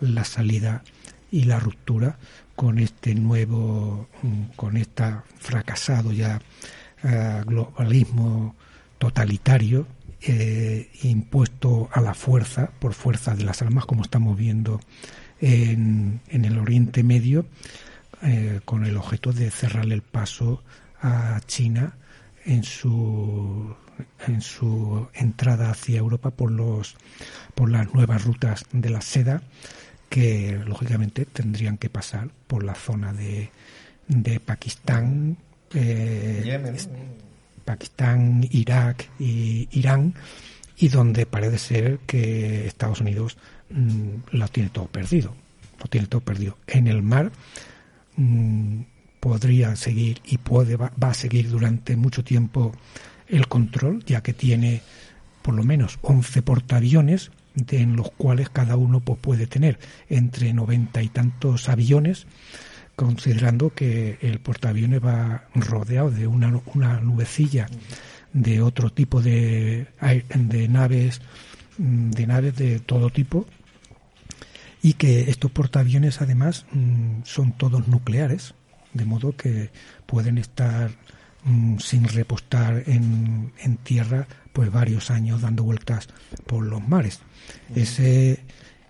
[0.00, 0.82] la salida
[1.30, 2.18] y la ruptura
[2.56, 5.04] con este nuevo, mm, con este
[5.38, 6.40] fracasado ya
[7.04, 8.56] eh, globalismo
[8.98, 9.86] totalitario
[10.20, 14.80] eh, impuesto a la fuerza, por fuerza de las armas, como estamos viendo
[15.40, 17.46] en, en el Oriente Medio,
[18.22, 20.62] eh, con el objeto de cerrarle el paso
[21.00, 21.96] a China
[22.44, 23.74] en su
[24.26, 26.96] en su entrada hacia Europa por los
[27.54, 29.42] por las nuevas rutas de la seda
[30.08, 33.50] que lógicamente tendrían que pasar por la zona de,
[34.06, 35.36] de Pakistán
[35.74, 36.78] eh,
[37.64, 40.14] Pakistán Irak y Irán
[40.76, 43.36] y donde parece ser que Estados Unidos
[43.70, 45.34] mm, lo tiene todo perdido
[45.78, 46.58] lo tiene todo perdido.
[46.66, 47.30] En el mar
[48.18, 48.80] Mm,
[49.20, 52.72] podría seguir y puede va, a seguir durante mucho tiempo
[53.28, 54.82] el control, ya que tiene
[55.42, 57.30] por lo menos 11 portaaviones
[57.70, 62.26] en los cuales cada uno pues, puede tener entre 90 y tantos aviones,
[62.96, 67.68] considerando que el portaaviones va rodeado de una, una nubecilla
[68.32, 69.86] de otro tipo de,
[70.34, 71.20] de naves
[71.78, 73.46] mm, de naves de todo tipo
[74.82, 78.54] y que estos portaaviones además mm, son todos nucleares,
[78.94, 79.70] de modo que
[80.06, 80.90] pueden estar
[81.44, 86.08] mm, sin repostar en, en, tierra pues varios años dando vueltas
[86.46, 87.20] por los mares.
[87.74, 88.40] Ese,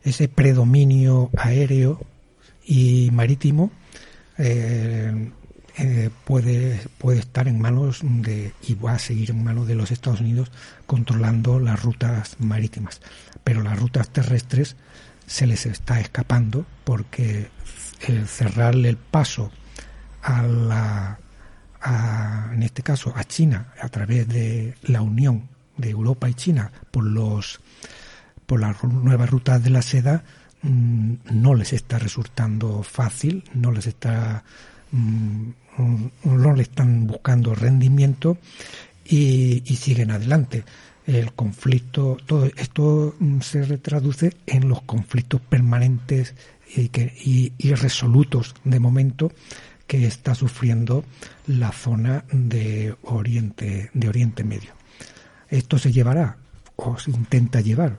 [0.03, 2.01] ese predominio aéreo
[2.64, 3.70] y marítimo
[4.36, 5.30] eh,
[5.78, 9.91] eh, puede, puede estar en manos de, y va a seguir en manos de los
[9.91, 10.51] Estados Unidos
[10.86, 13.01] controlando las rutas marítimas.
[13.45, 14.76] Pero las rutas terrestres
[15.29, 17.51] se les está escapando porque
[18.09, 19.53] el cerrarle el paso
[20.22, 21.18] a la
[22.53, 27.05] en este caso a China a través de la unión de Europa y China por
[27.05, 27.61] los
[28.47, 30.24] por las nuevas rutas de la seda
[30.62, 34.43] mm, no les está resultando fácil, no les está
[34.91, 35.51] mm,
[36.24, 38.39] no le están buscando rendimiento
[39.05, 40.64] y, siguen adelante.
[41.09, 46.34] El conflicto, todo esto mm, se traduce en los conflictos permanentes
[46.76, 47.14] y, que,
[47.56, 49.32] irresolutos de momento
[49.86, 51.04] que está sufriendo
[51.46, 54.72] la zona de Oriente, de Oriente Medio.
[55.48, 56.36] Esto se llevará,
[56.76, 57.96] o se intenta llevar,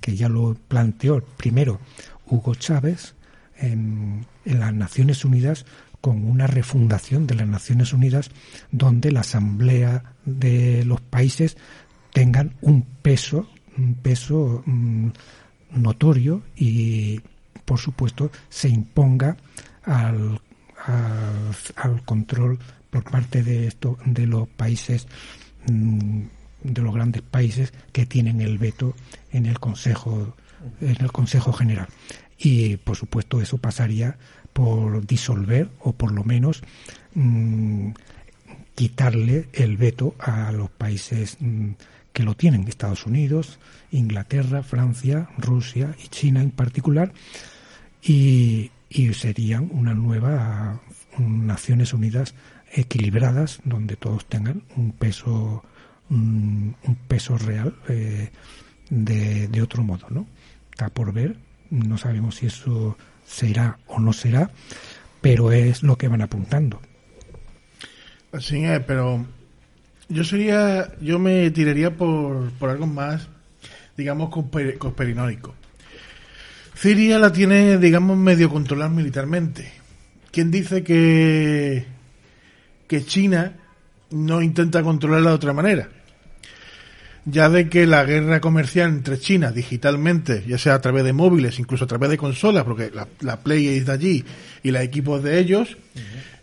[0.00, 1.80] que ya lo planteó primero
[2.26, 3.16] Hugo Chávez
[3.56, 5.66] en, en las Naciones Unidas
[6.02, 8.30] con una refundación de las Naciones Unidas
[8.72, 11.56] donde la Asamblea de los países
[12.12, 15.08] tengan un peso, un peso mm,
[15.72, 17.20] notorio y,
[17.64, 19.36] por supuesto, se imponga
[19.84, 20.40] al,
[21.76, 22.58] al, control
[22.90, 25.06] por parte de esto de los países
[25.68, 26.22] mm,
[26.62, 28.94] de los grandes países que tienen el veto
[29.32, 30.36] en el Consejo
[30.80, 31.88] en el Consejo General.
[32.38, 34.16] Y por supuesto eso pasaría
[34.52, 36.62] por disolver o por lo menos
[37.14, 37.90] mm,
[38.74, 41.36] quitarle el veto a los países
[42.12, 43.58] que lo tienen, Estados Unidos,
[43.90, 47.12] Inglaterra, Francia, Rusia y China en particular,
[48.02, 50.80] y, y serían una nueva
[51.18, 52.34] Naciones Unidas
[52.72, 55.62] equilibradas donde todos tengan un peso
[56.10, 56.76] un,
[57.08, 58.30] peso real eh,
[58.90, 60.26] de, de, otro modo, ¿no?
[60.70, 61.36] Está por ver,
[61.70, 62.96] no sabemos si eso
[63.26, 64.50] será o no será,
[65.20, 66.80] pero es lo que van apuntando.
[68.32, 69.24] Así es, pero
[70.12, 73.28] yo sería, yo me tiraría por, por algo más,
[73.96, 75.54] digamos, consperinóico.
[76.74, 79.72] Siria la tiene, digamos, medio controlada militarmente.
[80.30, 81.86] ¿Quién dice que,
[82.86, 83.52] que China
[84.10, 85.88] no intenta controlarla de otra manera?
[87.24, 91.58] ya de que la guerra comercial entre China digitalmente, ya sea a través de móviles,
[91.58, 92.90] incluso a través de consolas, porque
[93.20, 94.24] la, Play es de allí
[94.62, 95.76] y la equipos de ellos,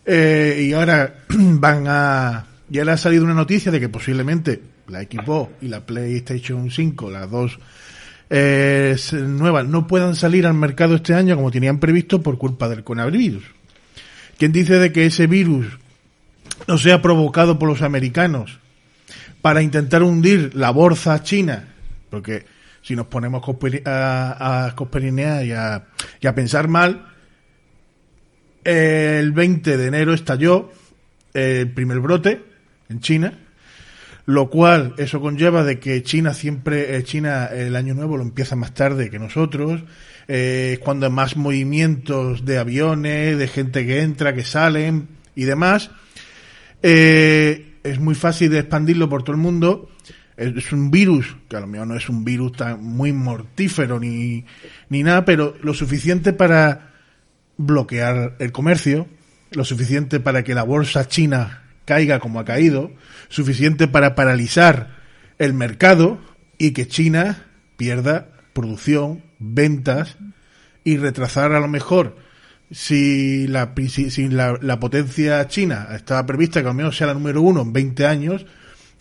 [0.06, 2.46] eh, y ahora van a...
[2.70, 7.10] Ya le ha salido una noticia de que posiblemente la Xbox y la PlayStation 5,
[7.10, 7.60] las dos
[8.30, 12.84] eh, nuevas, no puedan salir al mercado este año como tenían previsto por culpa del
[12.84, 13.44] coronavirus.
[14.38, 15.66] ¿Quién dice de que ese virus
[16.68, 18.60] no sea provocado por los americanos
[19.42, 21.74] para intentar hundir la bolsa china,
[22.10, 22.46] porque
[22.82, 23.42] si nos ponemos
[23.86, 25.88] a, cosperinear y a,
[26.22, 27.08] y a pensar mal,
[28.64, 30.72] el 20 de enero estalló
[31.34, 32.49] el primer brote
[32.90, 33.34] en China,
[34.26, 38.56] lo cual eso conlleva de que China siempre, eh, China el año nuevo lo empieza
[38.56, 39.82] más tarde que nosotros,
[40.28, 45.46] eh, es cuando hay más movimientos de aviones, de gente que entra, que salen y
[45.46, 45.92] demás.
[46.84, 49.90] Eh, es muy fácil de expandirlo por todo el mundo.
[50.38, 54.46] Es un virus, que a lo mejor no es un virus tan muy mortífero ni,
[54.88, 56.94] ni nada, pero lo suficiente para
[57.58, 59.08] bloquear el comercio,
[59.52, 62.92] lo suficiente para que la bolsa china caiga como ha caído,
[63.30, 64.96] suficiente para paralizar
[65.40, 66.20] el mercado
[66.60, 70.18] y que China pierda producción, ventas
[70.84, 72.16] y retrasar a lo mejor
[72.70, 78.06] si la, potencia china estaba prevista que al menos sea la número uno en 20
[78.06, 78.46] años,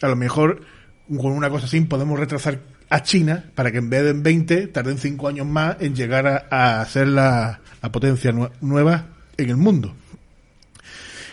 [0.01, 0.63] a lo mejor
[1.09, 4.69] con una cosa así podemos retrasar a China para que en vez de en 20
[4.69, 7.61] tarden 5 años más en llegar a, ser la,
[7.93, 8.33] potencia
[8.63, 9.95] nueva en el mundo.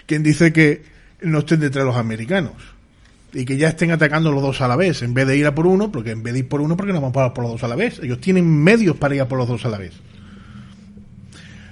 [0.05, 0.94] Quien dice que
[1.25, 2.53] no estén detrás de los americanos
[3.35, 5.53] y que ya estén atacando los dos a la vez en vez de ir a
[5.53, 7.53] por uno, porque en vez de ir por uno, porque no vamos a por los
[7.53, 7.99] dos a la vez.
[8.01, 9.93] Ellos tienen medios para ir a por los dos a la vez.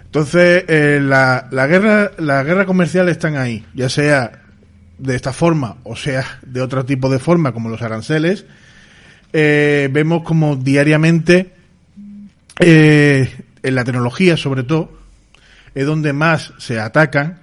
[0.03, 4.43] Entonces, eh, la, la, guerra, la guerra comercial están ahí, ya sea
[4.99, 8.45] de esta forma o sea de otro tipo de forma, como los aranceles.
[9.31, 11.53] Eh, vemos como diariamente,
[12.59, 13.33] eh,
[13.63, 14.91] en la tecnología sobre todo,
[15.73, 17.42] es donde más se atacan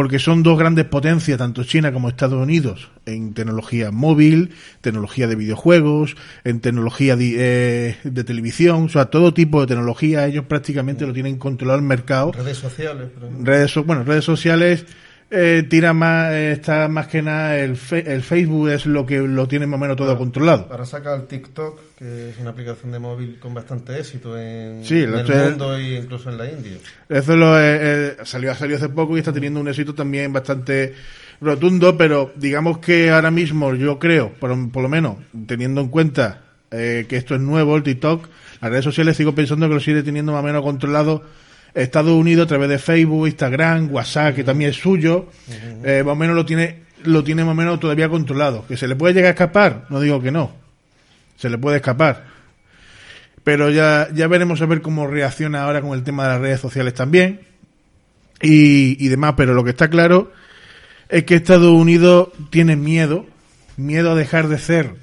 [0.00, 5.36] porque son dos grandes potencias, tanto China como Estados Unidos, en tecnología móvil, tecnología de
[5.36, 11.12] videojuegos, en tecnología de, eh, televisión, o sea, todo tipo de tecnología, ellos prácticamente lo
[11.12, 12.32] tienen controlado el mercado.
[12.32, 13.10] Redes sociales.
[13.42, 14.86] Redes, bueno, redes sociales
[15.32, 19.46] eh, tira más, eh, está más que nada el, el Facebook es lo que lo
[19.46, 20.66] tiene más o menos todo controlado.
[20.70, 25.50] Ahora saca el TikTok, que es una aplicación de móvil con bastante éxito en, el
[25.50, 26.72] mundo e incluso en la India.
[27.08, 30.94] Eso lo, eh, salió, salió hace poco y está teniendo un éxito también bastante
[31.40, 35.16] rotundo, pero digamos que ahora mismo yo creo, por, por lo menos
[35.46, 38.28] teniendo en cuenta que esto es nuevo, el TikTok,
[38.60, 41.24] las redes sociales sigo pensando que lo sigue teniendo más o menos controlado
[41.74, 45.28] Estados Unidos a través de Facebook, Instagram, WhatsApp, que también es suyo,
[45.84, 48.66] eh, más o menos lo tiene, lo tiene más o menos todavía controlado.
[48.66, 49.86] ¿Que se le puede llegar a escapar?
[49.88, 50.52] No digo que no.
[51.36, 52.24] Se le puede escapar.
[53.44, 56.60] Pero ya, ya veremos a ver cómo reacciona ahora con el tema de las redes
[56.60, 57.40] sociales también
[58.42, 59.34] y, y demás.
[59.36, 60.32] Pero lo que está claro
[61.08, 63.26] es que Estados Unidos tiene miedo,
[63.76, 64.94] miedo a dejar de ser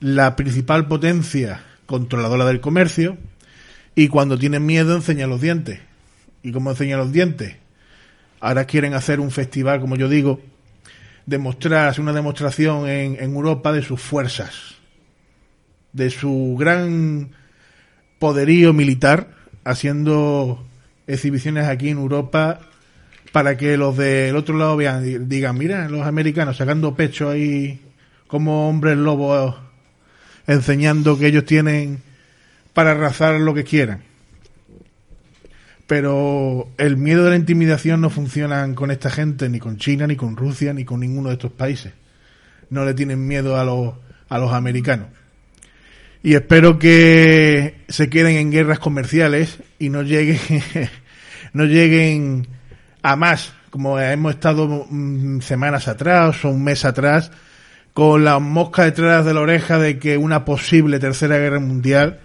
[0.00, 3.18] la principal potencia controladora del comercio
[3.96, 5.80] y cuando tienen miedo enseñan los dientes.
[6.44, 7.56] ¿Y cómo enseñan los dientes?
[8.38, 10.40] Ahora quieren hacer un festival, como yo digo,
[11.24, 14.76] demostrar, una demostración en, en Europa de sus fuerzas
[15.96, 17.30] de su gran
[18.18, 19.28] poderío militar,
[19.64, 20.62] haciendo
[21.06, 22.60] exhibiciones aquí en Europa
[23.32, 27.80] para que los del otro lado vean, digan, mira, los americanos sacando pecho ahí
[28.26, 29.56] como hombres lobos,
[30.46, 32.02] enseñando que ellos tienen
[32.76, 34.02] para arrasar lo que quieran.
[35.86, 40.14] Pero el miedo de la intimidación no funciona con esta gente, ni con China, ni
[40.14, 41.94] con Rusia, ni con ninguno de estos países.
[42.68, 43.94] No le tienen miedo a los,
[44.28, 45.06] a los americanos
[46.22, 50.38] y espero que se queden en guerras comerciales y no lleguen
[51.54, 52.46] no lleguen
[53.00, 57.30] a más como hemos estado mm, semanas atrás o un mes atrás
[57.94, 62.18] con la mosca detrás de la oreja de que una posible tercera guerra mundial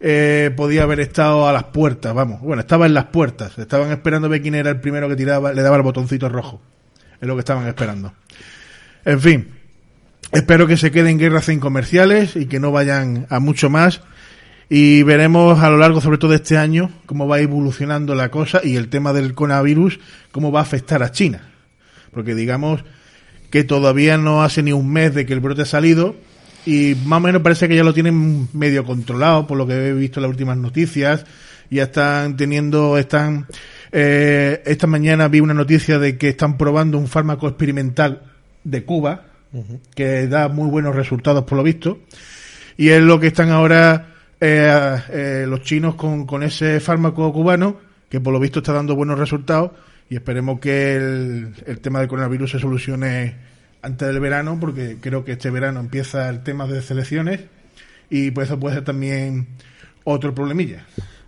[0.00, 4.26] eh, podía haber estado a las puertas, vamos, bueno, estaba en las puertas, estaban esperando
[4.26, 6.60] a ver quién era el primero que tiraba, le daba el botoncito rojo,
[7.20, 8.12] es lo que estaban esperando.
[9.04, 9.60] En fin,
[10.32, 14.00] Espero que se queden guerras sin comerciales y que no vayan a mucho más.
[14.68, 18.60] Y veremos a lo largo, sobre todo de este año, cómo va evolucionando la cosa
[18.62, 19.98] y el tema del coronavirus,
[20.30, 21.50] cómo va a afectar a China.
[22.12, 22.84] Porque digamos
[23.50, 26.14] que todavía no hace ni un mes de que el brote ha salido
[26.66, 29.92] y más o menos parece que ya lo tienen medio controlado, por lo que he
[29.92, 31.24] visto en las últimas noticias.
[31.70, 33.46] Ya están teniendo, están,
[33.92, 38.22] eh, esta mañana vi una noticia de que están probando un fármaco experimental
[38.64, 39.26] de Cuba,
[39.94, 42.00] que da muy buenos resultados por lo visto.
[42.76, 47.76] Y es lo que están ahora eh, eh, los chinos con, con ese fármaco cubano,
[48.08, 49.70] que por lo visto está dando buenos resultados.
[50.08, 53.49] Y esperemos que el, el tema del coronavirus se solucione
[53.82, 57.40] antes del verano, porque creo que este verano empieza el tema de selecciones
[58.08, 59.46] y pues eso puede ser también
[60.04, 60.86] otro problemilla.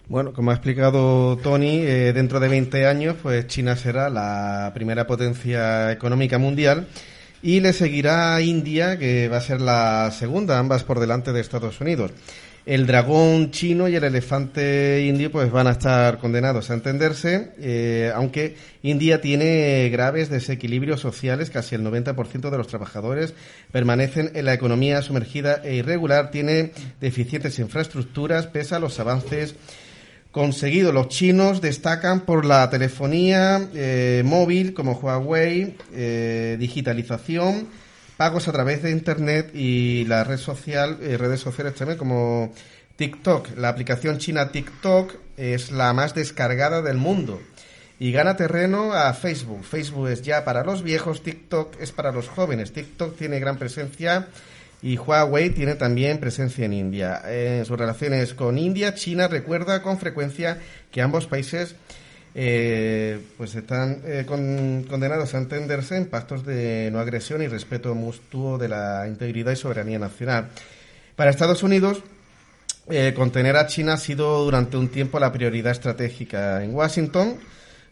[0.09, 5.07] Bueno, como ha explicado Tony, eh, dentro de 20 años, pues China será la primera
[5.07, 6.87] potencia económica mundial
[7.43, 11.81] y le seguirá India, que va a ser la segunda, ambas por delante de Estados
[11.81, 12.13] Unidos.
[12.65, 18.13] El dragón chino y el elefante indio pues van a estar condenados a entenderse, eh,
[18.15, 18.55] aunque
[18.85, 23.35] India tiene graves desequilibrios sociales, casi el 90% de los trabajadores
[23.73, 29.57] permanecen en la economía sumergida e irregular, tiene deficientes infraestructuras pese a los avances
[30.31, 30.93] conseguido.
[30.93, 37.67] Los chinos destacan por la telefonía eh, móvil como Huawei, eh, digitalización,
[38.23, 42.53] pagos a través de Internet y la red social, eh, redes sociales también como
[42.95, 43.57] TikTok.
[43.57, 47.43] La aplicación china TikTok es la más descargada del mundo
[47.99, 49.65] y gana terreno a Facebook.
[49.65, 52.73] Facebook es ya para los viejos, TikTok es para los jóvenes.
[52.73, 54.29] TikTok tiene gran presencia
[54.83, 57.23] y Huawei tiene también presencia en India.
[57.27, 60.61] En sus relaciones con India, China recuerda con frecuencia
[60.93, 61.75] que ambos países
[62.35, 68.57] eh, pues están eh, condenados a entenderse en pactos de no agresión y respeto mutuo
[68.57, 70.49] de la integridad y soberanía nacional.
[71.15, 72.03] Para Estados Unidos,
[72.89, 77.37] eh, contener a China ha sido durante un tiempo la prioridad estratégica en Washington.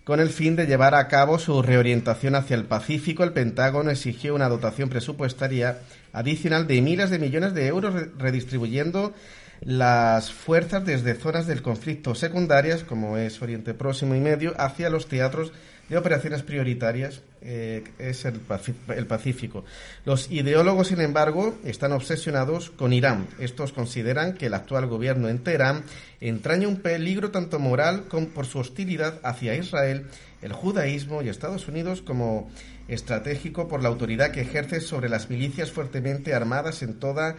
[0.05, 4.35] Con el fin de llevar a cabo su reorientación hacia el Pacífico, el Pentágono exigió
[4.35, 5.79] una dotación presupuestaria
[6.13, 9.13] adicional de miles de millones de euros redistribuyendo
[9.61, 15.07] las fuerzas desde zonas del conflicto secundarias, como es Oriente Próximo y Medio, hacia los
[15.07, 15.53] teatros
[15.91, 19.65] de operaciones prioritarias, eh, es el, Pacífico.
[20.05, 23.27] Los ideólogos, sin embargo, están obsesionados con Irán.
[23.39, 25.83] Estos consideran que el actual gobierno en Teherán
[26.21, 30.07] entraña un peligro tanto moral como por su hostilidad hacia Israel,
[30.43, 32.51] el judaísmo y Estados Unidos como
[32.87, 37.37] estratégico por la autoridad que ejerce sobre las milicias fuertemente armadas en toda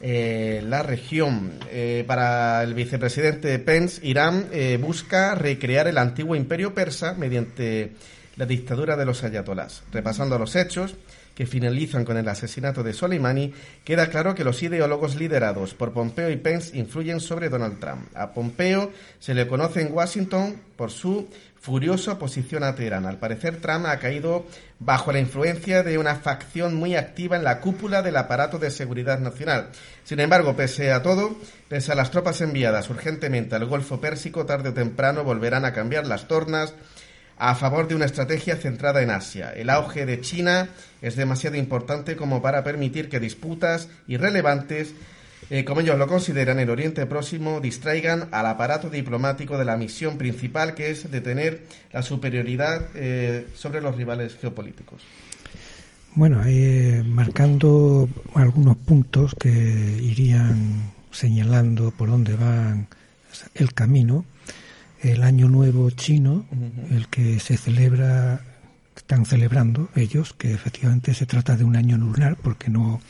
[0.00, 1.52] eh, la región.
[1.70, 7.92] Eh, para el vicepresidente Pence, Irán eh, busca recrear el antiguo imperio persa mediante
[8.36, 9.82] la dictadura de los ayatolás.
[9.92, 10.94] Repasando los hechos
[11.38, 16.30] que finalizan con el asesinato de Soleimani, queda claro que los ideólogos liderados por Pompeo
[16.30, 18.08] y Pence influyen sobre Donald Trump.
[18.16, 21.28] A Pompeo se le conoce en Washington por su
[21.60, 23.06] furiosa oposición a Teherán.
[23.06, 24.46] Al parecer, Trump ha caído
[24.80, 29.20] bajo la influencia de una facción muy activa en la cúpula del aparato de seguridad
[29.20, 29.68] nacional.
[30.02, 31.36] Sin embargo, pese a todo,
[31.68, 36.04] pese a las tropas enviadas urgentemente al Golfo Pérsico, tarde o temprano volverán a cambiar
[36.04, 36.74] las tornas
[37.38, 39.50] a favor de una estrategia centrada en Asia.
[39.50, 40.68] El auge de China
[41.00, 44.94] es demasiado importante como para permitir que disputas irrelevantes
[45.50, 50.18] eh, como ellos lo consideran, el Oriente Próximo distraigan al aparato diplomático de la misión
[50.18, 51.62] principal, que es detener
[51.92, 55.02] la superioridad eh, sobre los rivales geopolíticos.
[56.14, 62.76] Bueno, eh, marcando algunos puntos que irían señalando por dónde va
[63.54, 64.24] el camino,
[65.00, 66.44] el Año Nuevo chino,
[66.90, 68.42] el que se celebra,
[68.96, 73.00] están celebrando ellos, que efectivamente se trata de un año lunar, porque no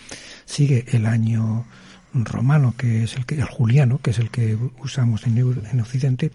[0.45, 1.65] sigue el año
[2.13, 6.33] romano, que es el, que, el juliano, que es el que usamos en, en Occidente,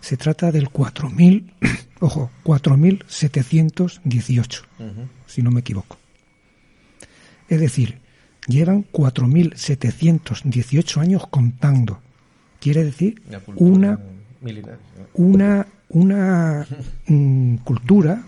[0.00, 1.52] se trata del 4000,
[2.00, 4.62] ojo, 4718,
[5.26, 5.96] si no me equivoco.
[7.48, 7.98] Es decir,
[8.46, 12.00] llevan 4718 años contando.
[12.60, 13.22] Quiere decir
[13.56, 13.98] una
[15.14, 16.66] una una
[17.06, 18.24] mm, cultura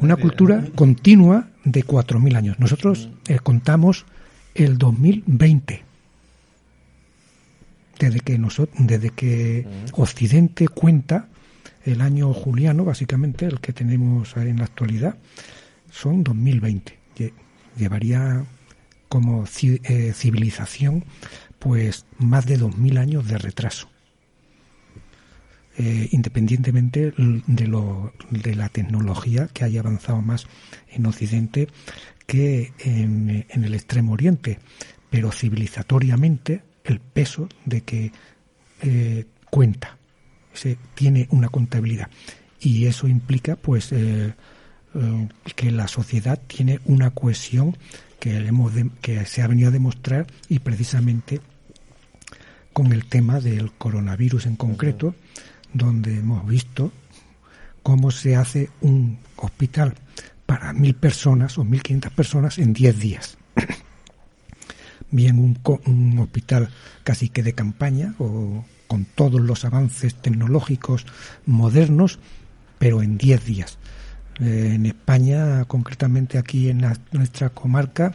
[0.00, 2.58] una cultura continua de 4.000 años.
[2.58, 4.06] Nosotros eh, contamos
[4.54, 5.82] el 2020.
[7.98, 11.28] Desde que, nosotros, desde que Occidente cuenta
[11.84, 15.16] el año juliano, básicamente, el que tenemos en la actualidad,
[15.90, 16.98] son 2020.
[17.76, 18.44] Llevaría
[19.08, 21.04] como eh, civilización
[21.58, 23.88] pues más de 2.000 años de retraso.
[25.76, 30.46] Eh, independientemente de, lo, de la tecnología que haya avanzado más
[30.88, 31.66] en Occidente
[32.26, 34.58] que en, el Extremo Oriente,
[35.10, 38.12] pero civilizatoriamente el peso de que
[38.82, 39.98] eh, cuenta,
[40.52, 42.08] se, tiene una contabilidad.
[42.60, 44.34] Y eso implica pues eh,
[44.94, 47.76] eh, que la sociedad tiene una cohesión
[48.20, 51.40] que, hemos que se ha venido a demostrar y precisamente
[52.72, 55.14] con el tema del coronavirus en concreto,
[55.74, 56.92] donde hemos visto
[57.82, 59.94] cómo se hace un hospital
[60.46, 63.36] para mil personas o mil quinientas personas en diez días.
[65.10, 66.70] Bien, un, un hospital
[67.02, 71.06] casi que de campaña o con todos los avances tecnológicos
[71.44, 72.18] modernos,
[72.78, 73.78] pero en diez días.
[74.40, 78.14] Eh, en España, concretamente aquí en nuestra comarca,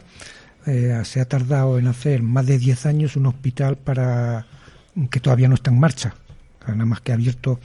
[0.66, 4.46] eh, se ha tardado en hacer más de diez años un hospital para
[5.10, 6.14] que todavía no está en marcha
[6.66, 7.60] nada más que ha abierto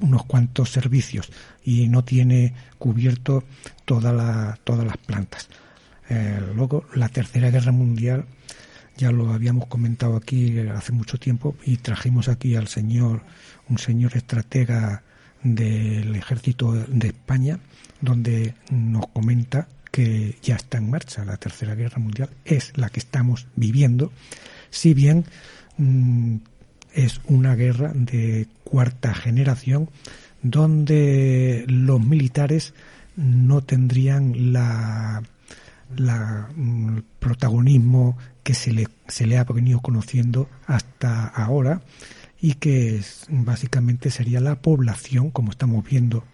[0.00, 1.30] unos cuantos servicios
[1.64, 3.44] y no tiene cubierto
[3.84, 5.48] toda la, todas las plantas.
[6.08, 8.26] Eh, luego, la Tercera Guerra Mundial,
[8.96, 13.22] ya lo habíamos comentado aquí hace mucho tiempo y trajimos aquí al señor,
[13.68, 15.02] un señor estratega
[15.42, 17.58] del ejército de España,
[18.00, 23.00] donde nos comenta que ya está en marcha la Tercera Guerra Mundial, es la que
[23.00, 24.12] estamos viviendo,
[24.70, 25.24] si bien
[25.78, 26.36] mm,
[26.96, 29.90] es una guerra de cuarta generación
[30.42, 32.72] donde los militares
[33.16, 35.22] no tendrían la,
[36.56, 41.82] mm, protagonismo que se le, se le ha venido conociendo hasta ahora
[42.40, 46.24] y que básicamente sería la población, como estamos viendo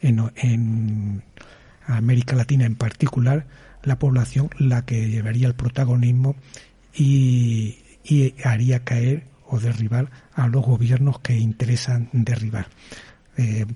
[0.00, 1.22] en, en
[1.86, 3.46] América Latina en particular,
[3.82, 6.36] la población la que llevaría el protagonismo
[6.94, 7.78] y
[8.44, 12.68] haría caer o derribar a los gobiernos que interesan derribar,
[13.36, 13.66] eh,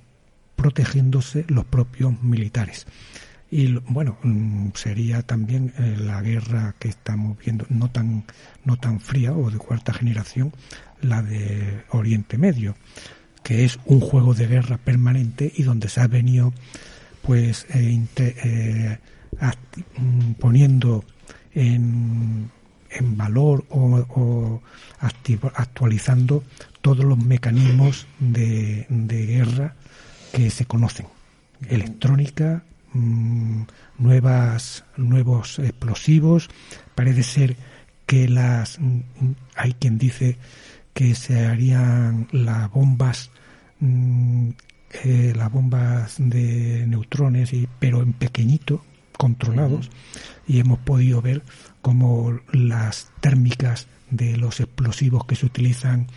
[0.57, 2.87] protegiéndose los propios militares.
[3.51, 8.25] Y bueno, mm, sería también eh, la guerra que estamos viendo, no tan,
[8.64, 10.53] no tan fría o de cuarta generación,
[11.01, 12.77] la de Oriente Medio,
[13.43, 16.53] que es un juego de guerra permanente y donde se ha venido
[17.23, 18.99] pues eh,
[19.99, 21.05] mm, poniendo
[21.53, 22.51] en
[22.91, 24.61] en valor o,
[25.01, 26.45] actualizando
[26.80, 29.74] todos los mecanismos de, guerra
[30.32, 31.07] que se conocen.
[31.68, 32.62] Electrónica,
[32.93, 33.62] mm,
[33.99, 36.49] nuevas, nuevos explosivos.
[36.95, 37.57] Parece ser
[38.07, 39.01] que las mm,
[39.57, 40.36] hay quien dice
[40.95, 43.30] que se harían las bombas
[43.80, 44.51] mm,
[45.05, 48.84] eh, las bombas de neutrones y pero en pequeñito
[49.16, 49.88] controlados
[50.49, 51.43] y hemos podido ver
[51.83, 56.09] cómo las térmicas de los explosivos que se utilizan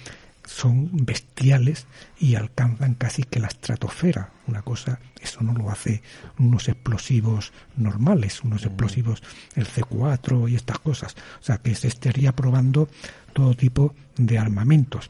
[0.45, 1.85] son bestiales
[2.19, 4.31] y alcanzan casi que la estratosfera.
[4.47, 6.01] Una cosa, eso no lo hace
[6.37, 9.23] unos explosivos normales, unos explosivos,
[9.55, 11.15] el C4 y estas cosas.
[11.39, 12.89] O sea, que se estaría probando
[13.31, 15.09] todo tipo de armamentos.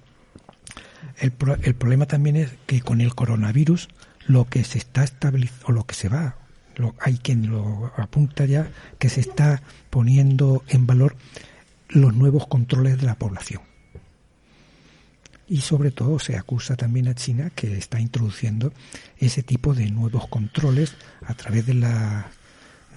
[1.18, 1.34] El,
[1.64, 3.90] el problema también es que con el coronavirus
[4.28, 6.36] lo que se está estabilizando, o lo que se va
[7.00, 11.16] hay quien lo apunta ya, que se está poniendo en valor
[11.90, 13.62] los nuevos controles de la población.
[15.48, 18.74] Y sobre todo se acusa también a China que está introduciendo
[19.18, 20.96] ese tipo de nuevos controles
[21.26, 22.32] a través de, la,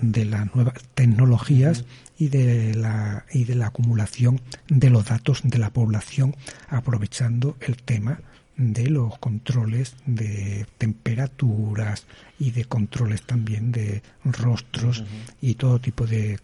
[0.01, 1.85] de las nuevas tecnologías
[2.19, 6.35] y de la y de la acumulación de los datos de la población
[6.69, 8.21] aprovechando el tema
[8.57, 12.07] de los controles de temperaturas
[12.39, 15.05] y de controles también de rostros
[15.41, 16.41] y todo tipo de,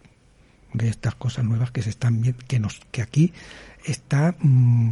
[0.74, 3.32] de estas cosas nuevas que se están viendo que nos que aquí
[3.84, 4.90] está mm,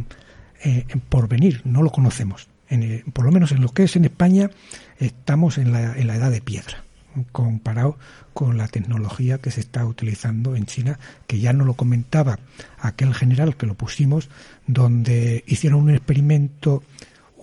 [0.63, 2.47] eh, por venir no lo conocemos.
[2.69, 4.49] En, por lo menos en lo que es en España
[4.97, 6.83] estamos en la, en la edad de piedra
[7.31, 7.97] comparado
[8.33, 12.39] con la tecnología que se está utilizando en China, que ya no lo comentaba
[12.79, 14.29] aquel general que lo pusimos,
[14.67, 16.83] donde hicieron un experimento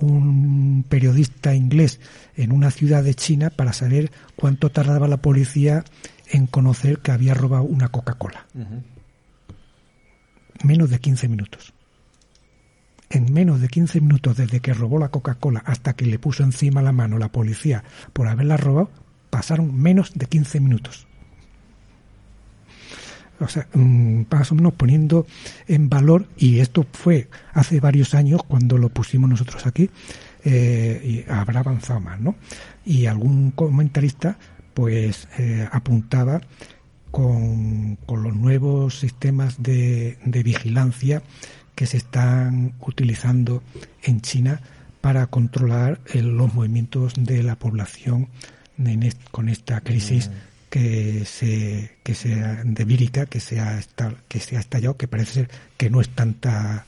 [0.01, 2.01] un periodista inglés
[2.37, 5.85] en una ciudad de China para saber cuánto tardaba la policía
[6.31, 8.47] en conocer que había robado una Coca-Cola.
[10.63, 11.73] Menos de 15 minutos.
[13.11, 16.83] En menos de 15 minutos desde que robó la Coca-Cola hasta que le puso encima
[16.83, 18.91] la mano la policía por haberla robado,
[19.31, 21.07] pasaron menos de 15 minutos.
[23.41, 25.27] O sea, mm, más o menos poniendo
[25.67, 29.91] en valor, y esto fue hace varios años cuando lo pusimos nosotros aquí,
[30.45, 32.37] eh, y habrá avanzado más, ¿no?
[32.85, 34.39] Y algún comentarista,
[34.75, 36.41] pues, eh, apuntaba
[37.11, 41.23] con, con, los nuevos sistemas de, de vigilancia
[41.75, 43.63] que se están utilizando
[44.03, 44.61] en China
[45.01, 48.29] para controlar los movimientos de la población
[49.31, 50.31] con esta crisis
[50.71, 52.29] que se que se
[52.65, 53.81] de vírica que se ha
[54.29, 56.87] que se ha estallado que parece ser que no es tanta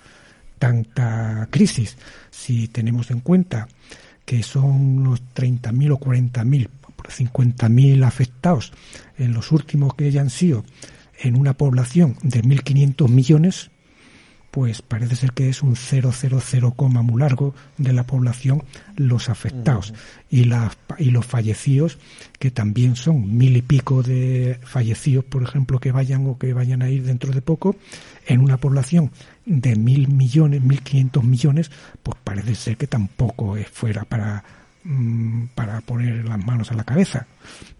[0.59, 1.97] tanta crisis.
[2.31, 3.69] Si tenemos en cuenta
[4.25, 6.69] que son unos 30.000 o 40.000
[7.09, 8.73] 50.000 afectados
[9.19, 10.65] en los últimos que hayan sido
[11.19, 13.71] en una población de 1.500 millones
[14.51, 16.13] pues parece ser que es un 000,
[17.03, 18.65] muy largo de la población
[18.97, 19.95] los afectados.
[20.29, 21.99] Y, la, y los fallecidos
[22.39, 26.83] que también son mil y pico de fallecidos por ejemplo que vayan o que vayan
[26.83, 27.77] a ir dentro de poco
[28.27, 29.11] en una población
[29.45, 31.71] de mil millones mil quinientos millones
[32.03, 34.45] pues parece ser que tampoco es fuera para
[35.55, 37.27] para poner las manos a la cabeza.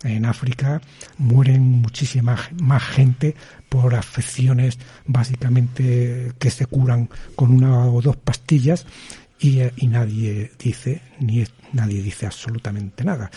[0.05, 0.81] En África
[1.19, 3.35] mueren muchísima más gente
[3.69, 8.87] por afecciones básicamente que se curan con una o dos pastillas
[9.39, 11.43] y, y, nadie dice ni
[11.73, 13.31] nadie dice absolutamente nada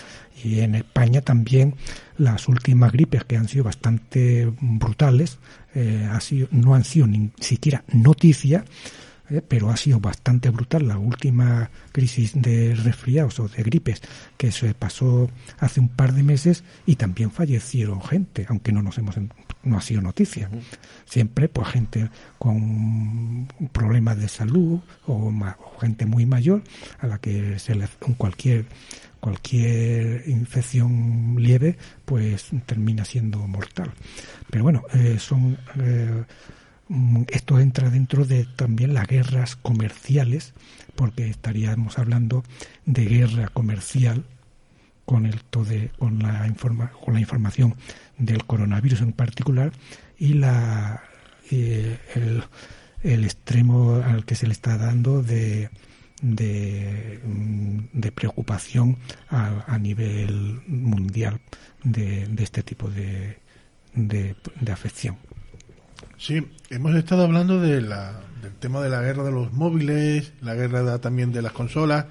[0.43, 1.75] y en España también
[2.17, 5.39] las últimas gripes que han sido bastante brutales
[5.75, 8.65] eh, ha sido, no han sido ni siquiera noticia
[9.33, 9.41] ¿eh?
[9.47, 14.01] pero ha sido bastante brutal la última crisis de resfriados o de gripes
[14.37, 15.29] que se pasó
[15.59, 19.15] hace un par de meses y también fallecieron gente, aunque no nos hemos
[19.63, 20.49] no ha sido noticia.
[21.05, 25.31] Siempre pues gente con problemas de salud o,
[25.79, 26.63] gente muy mayor
[26.99, 28.65] a la que se le cualquier
[29.19, 33.91] cualquier infección leve pues termina siendo mortal.
[34.49, 36.23] Pero bueno, eh, son eh,
[37.29, 40.53] esto entra dentro de también las guerras comerciales,
[40.95, 42.43] porque estaríamos hablando
[42.85, 44.25] de guerra comercial
[45.05, 45.41] con el
[45.97, 47.75] con la informa, con la información
[48.17, 49.71] del coronavirus en particular
[50.17, 51.03] y la
[51.51, 52.43] el,
[53.03, 55.69] extremo al que se le está dando de
[56.21, 58.97] de, mm, preocupación
[59.29, 61.41] a, nivel mundial
[61.83, 63.39] de, este tipo de,
[63.93, 65.17] de afección.
[66.23, 70.55] Sí, hemos estado hablando de la, del tema de la guerra de los móviles, la
[70.55, 72.05] guerra también de las consolas.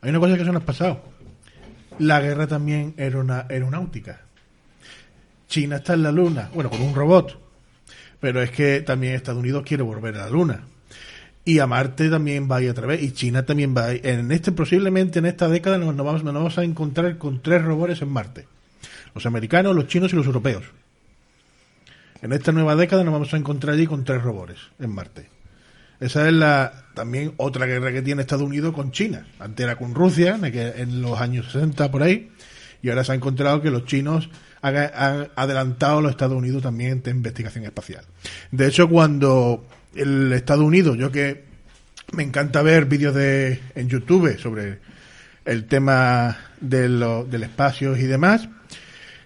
[0.00, 1.02] Hay una cosa que se nos ha pasado.
[1.98, 4.22] La guerra también era una aeronáutica.
[5.46, 7.38] China está en la Luna, bueno, con un robot,
[8.18, 10.64] pero es que también Estados Unidos quiere volver a la Luna.
[11.44, 14.06] Y a Marte también va a ir otra vez, y China también va a ir.
[14.06, 18.00] En este, posiblemente en esta década nos, vamos, nos vamos a encontrar con tres robots
[18.00, 18.46] en Marte.
[19.14, 20.64] Los americanos, los chinos y los europeos.
[22.22, 25.28] En esta nueva década nos vamos a encontrar allí con tres robots en Marte.
[26.00, 29.26] Esa es la también otra guerra que tiene Estados Unidos con China.
[29.38, 32.30] Antes era con Rusia, en los años 60 por ahí,
[32.82, 34.28] y ahora se ha encontrado que los chinos
[34.60, 38.04] han, adelantado a los Estados Unidos también en investigación espacial.
[38.50, 41.44] De hecho, cuando el Estados Unidos, yo que
[42.12, 44.78] me encanta ver vídeos de en YouTube sobre
[45.44, 48.48] el tema de del espacio y demás,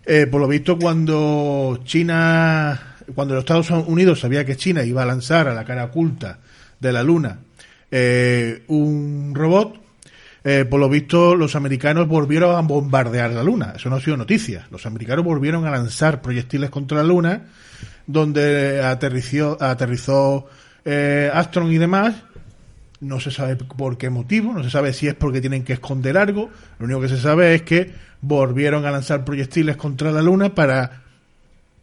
[0.06, 5.06] eh, por lo visto, cuando China, cuando los Estados Unidos sabía que China iba a
[5.06, 6.38] lanzar a la cara oculta
[6.78, 7.38] de la Luna
[7.90, 9.80] eh, un robot,
[10.44, 13.74] eh, por lo visto los americanos volvieron a bombardear la Luna.
[13.76, 14.66] Eso no ha sido noticia.
[14.70, 17.46] Los americanos volvieron a lanzar proyectiles contra la Luna,
[18.06, 20.48] donde aterrizó, aterrizó
[21.32, 22.14] Astron y demás.
[23.04, 26.16] No se sabe por qué motivo, no se sabe si es porque tienen que esconder
[26.16, 26.50] algo.
[26.78, 31.02] Lo único que se sabe es que volvieron a lanzar proyectiles contra la Luna para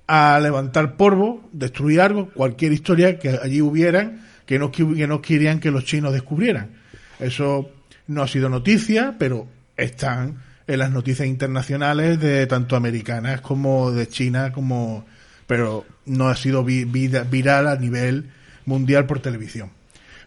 [0.07, 5.59] a levantar polvo, destruir algo, cualquier historia que allí hubieran que no, que no querían
[5.59, 6.71] que los chinos descubrieran.
[7.19, 7.69] Eso
[8.07, 9.47] no ha sido noticia, pero
[9.77, 15.05] están en las noticias internacionales de tanto americanas como de China, como
[15.47, 18.29] pero no ha sido viral a nivel
[18.65, 19.69] mundial por televisión.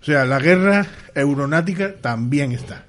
[0.04, 2.84] O sea, la guerra euronática también está.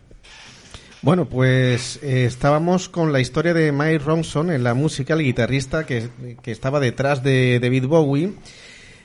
[1.01, 5.85] Bueno, pues eh, estábamos con la historia de Mike Ronson en la música, el guitarrista
[5.85, 6.09] que,
[6.43, 8.33] que estaba detrás de David Bowie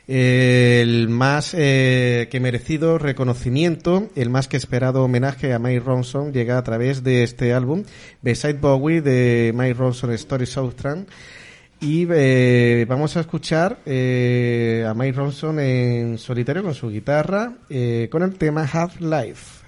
[0.09, 6.59] el más eh, que merecido reconocimiento, el más que esperado homenaje a Mike Ronson llega
[6.59, 7.85] a través de este álbum,
[8.21, 11.07] Beside Bowie de Mike Ronson Story Southern.
[11.81, 17.55] Y eh, vamos a escuchar eh, a Mike Ronson en solitario con su guitarra
[18.11, 19.60] con el tema Half Life.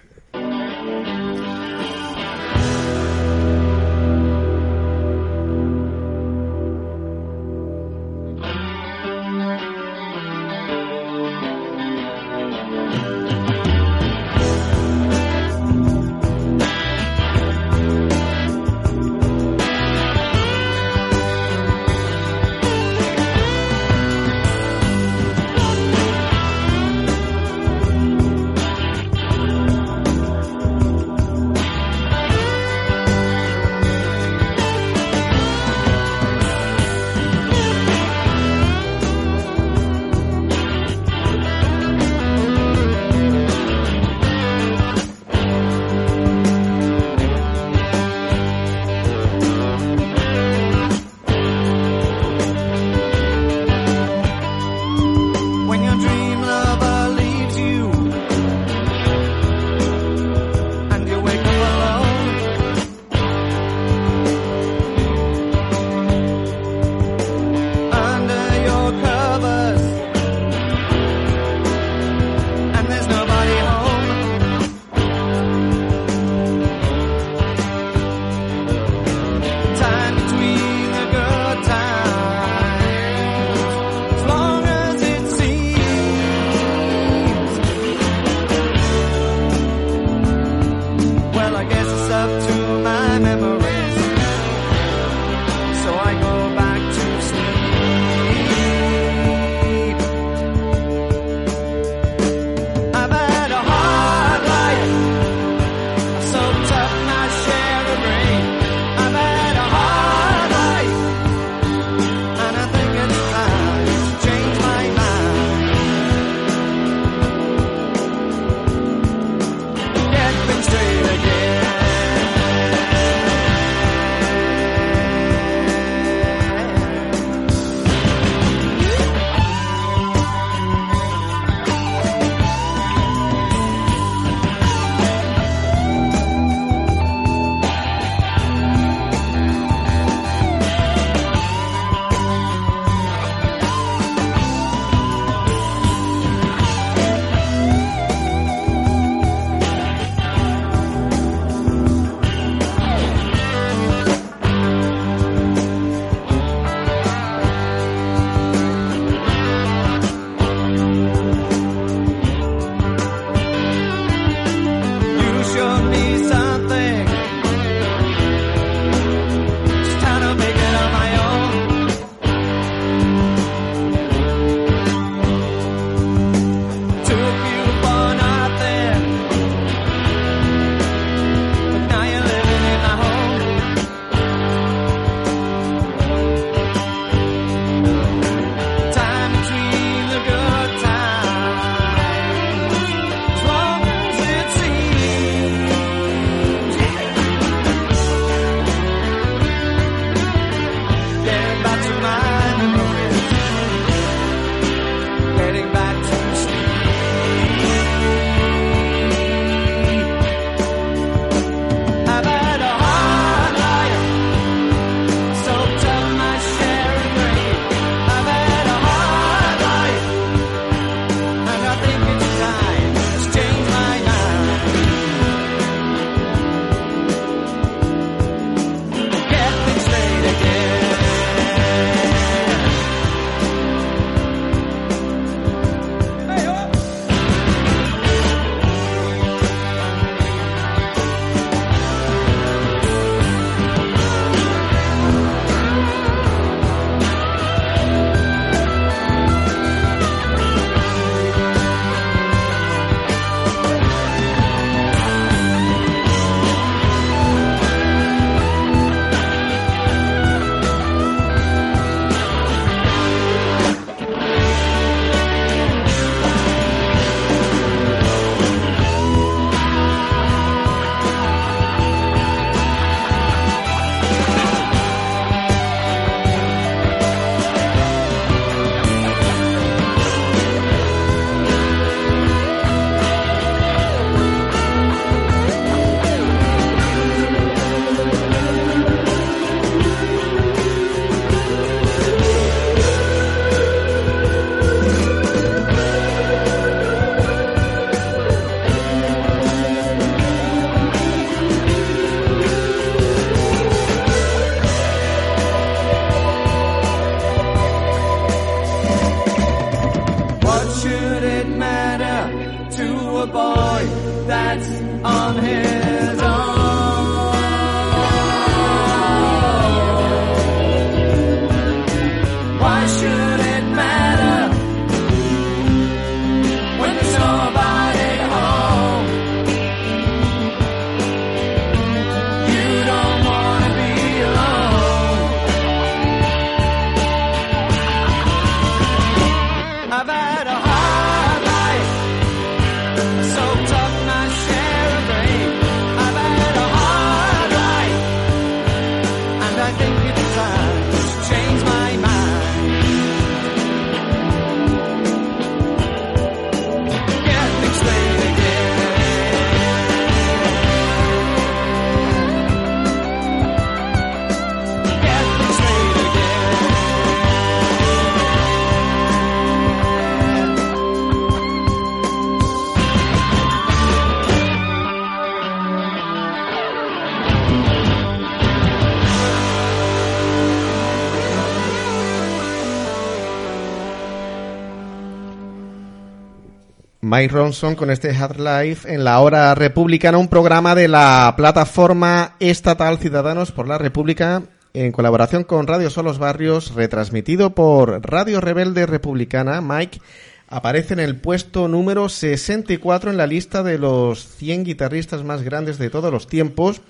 [387.13, 392.37] Mike Ronson con este Hard Life en la hora republicana, un programa de la plataforma
[392.41, 398.87] estatal Ciudadanos por la República en colaboración con Radio Solos Barrios, retransmitido por Radio Rebelde
[398.87, 399.61] Republicana.
[399.61, 400.01] Mike
[400.49, 405.77] aparece en el puesto número 64 en la lista de los 100 guitarristas más grandes
[405.77, 406.81] de todos los tiempos,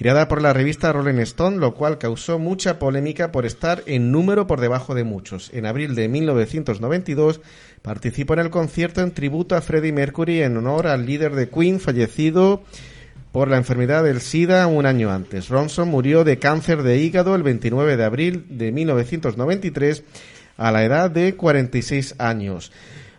[0.00, 4.46] creada por la revista Rolling Stone, lo cual causó mucha polémica por estar en número
[4.46, 5.50] por debajo de muchos.
[5.52, 7.42] En abril de 1992
[7.82, 11.80] participó en el concierto en tributo a Freddie Mercury en honor al líder de Queen
[11.80, 12.62] fallecido
[13.30, 15.50] por la enfermedad del SIDA un año antes.
[15.50, 20.02] Ronson murió de cáncer de hígado el 29 de abril de 1993
[20.56, 22.72] a la edad de 46 años.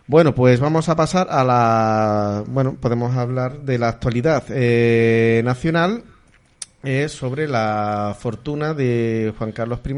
[0.08, 2.42] Bueno, pues vamos a pasar a la...
[2.48, 6.02] Bueno, podemos hablar de la actualidad eh, nacional
[6.84, 9.92] eh, sobre la fortuna de Juan Carlos I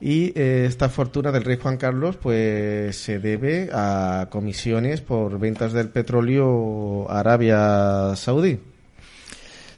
[0.00, 5.72] y eh, esta fortuna del rey Juan Carlos pues se debe a comisiones por ventas
[5.72, 8.58] del petróleo a Arabia Saudí.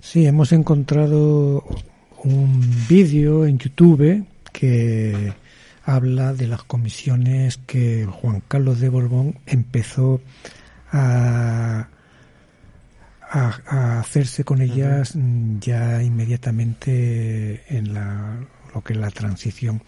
[0.01, 1.65] Sí, hemos encontrado
[2.25, 5.33] un vídeo en YouTube que
[5.85, 10.21] habla de las comisiones que Juan Carlos de Borbón empezó
[10.91, 11.89] a,
[13.31, 18.39] a, a hacerse con ellas mm, ya inmediatamente en la,
[18.75, 19.83] lo que es la transición.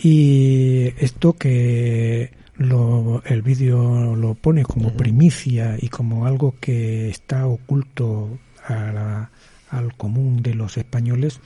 [0.00, 7.46] Y esto que lo, el vídeo lo pone como primicia y como algo que está
[7.46, 9.30] oculto a la-
[9.70, 11.40] al común de los españoles,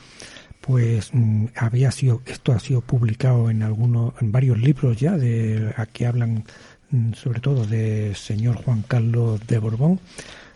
[0.61, 5.73] pues mm, había sido esto ha sido publicado en algunos en varios libros ya de
[5.77, 6.45] aquí hablan
[6.91, 9.99] mm, sobre todo de señor Juan Carlos de Borbón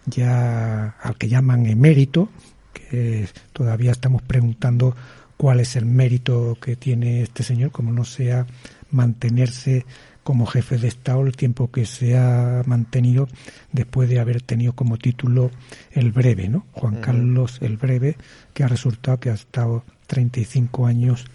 [0.07, 2.29] ya al que llaman emérito
[2.73, 4.95] que todavía estamos preguntando
[5.37, 8.47] cuál es el mérito que tiene este señor como no sea
[8.91, 9.85] mantenerse
[10.27, 13.29] como jefe de Estado el tiempo que se ha mantenido
[13.71, 15.53] después de haber tenido como título
[15.93, 16.67] el breve, ¿no?
[16.73, 18.17] Juan Carlos el breve,
[18.53, 21.27] que ha resultado que ha estado 35 años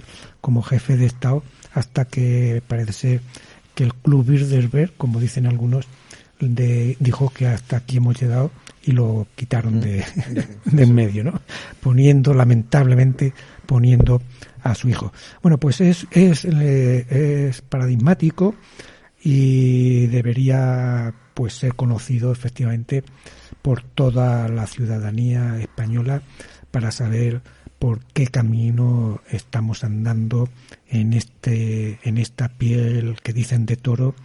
[0.42, 1.42] como jefe de Estado
[1.74, 3.22] hasta que parece ser
[3.76, 5.88] que el Club Bilderberg, como dicen algunos,
[6.42, 8.52] de, dijo que hasta aquí hemos llegado
[8.84, 10.04] y lo quitaron de,
[10.66, 11.42] de en medio, ¿no?
[11.82, 13.34] Poniendo, lamentablemente,
[13.66, 14.22] poniendo
[14.64, 15.14] a su hijo.
[15.42, 18.56] Bueno, pues es, es, es paradigmático
[19.24, 23.04] y debería pues ser conocido efectivamente
[23.62, 26.22] por toda la ciudadanía española
[26.72, 27.42] para saber
[27.80, 30.50] por qué camino estamos andando
[30.88, 34.16] en este en esta piel que dicen de toro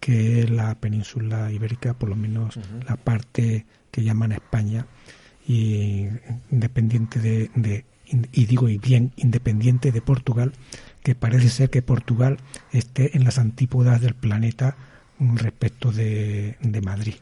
[0.00, 4.86] que es la península ibérica por lo menos la parte que llaman España
[5.46, 6.06] y
[6.50, 7.84] independiente de, de
[8.32, 10.52] y digo y bien independiente de Portugal
[11.02, 12.38] que parece ser que Portugal
[12.72, 14.76] esté en las antípodas del planeta
[15.18, 17.16] respecto de, de Madrid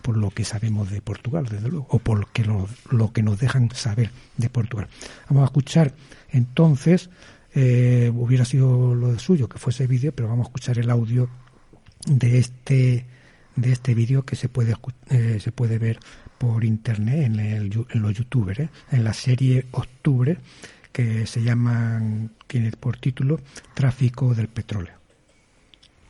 [0.00, 3.22] por lo que sabemos de Portugal, desde luego, o por lo que, lo, lo que
[3.22, 4.88] nos dejan saber de Portugal.
[5.28, 5.92] Vamos a escuchar
[6.30, 7.10] entonces,
[7.54, 11.28] eh, hubiera sido lo de suyo que fuese vídeo, pero vamos a escuchar el audio
[12.06, 13.04] de este
[13.56, 14.74] de este vídeo que se puede
[15.10, 15.98] eh, se puede ver
[16.38, 18.68] por internet en, el, en los youtubers, ¿eh?
[18.92, 20.38] en la serie Octubre
[20.92, 23.38] que se llaman, tiene por título
[23.74, 24.94] Tráfico del Petróleo.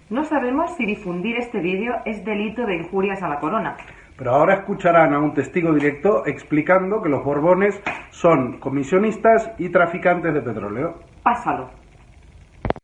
[0.08, 3.76] No sabemos si difundir este vídeo es delito de injurias a la corona.
[4.16, 7.80] Pero ahora escucharán a un testigo directo explicando que los Borbones
[8.10, 11.00] son comisionistas y traficantes de petróleo.
[11.22, 11.79] Pásalo.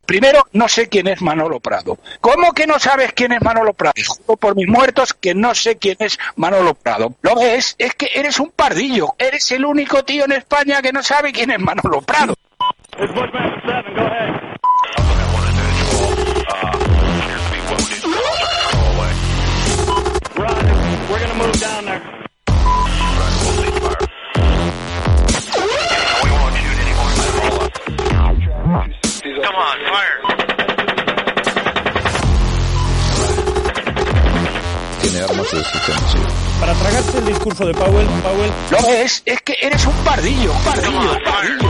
[0.07, 1.97] Primero, no sé quién es Manolo Prado.
[2.21, 3.93] ¿Cómo que no sabes quién es Manolo Prado?
[4.07, 7.13] Juro por mis muertos que no sé quién es Manolo Prado.
[7.21, 9.15] Lo ves, es que eres un pardillo.
[9.19, 12.35] Eres el único tío en España que no sabe quién es Manolo Prado.
[35.01, 35.97] Tiene armas de destrucción
[36.59, 38.51] Para tragarse el discurso de Powell, Powell.
[38.71, 41.69] Lo ves, es que eres un pardillo, pardillo, pardillo.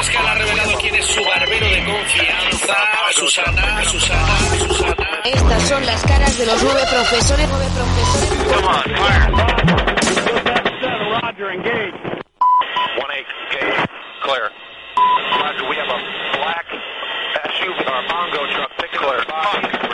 [0.00, 0.34] Es que ha
[1.00, 2.74] es su barbero de confianza.
[3.12, 5.20] Susana, Susana, Susana.
[5.24, 7.48] Estas son las caras de los nueve profesores.
[7.48, 8.30] Nueve profesores.
[14.22, 14.50] Clear.
[15.40, 15.98] Roger, we have a
[16.38, 16.66] black
[17.56, 19.89] SUV or Mongo truck picking clear.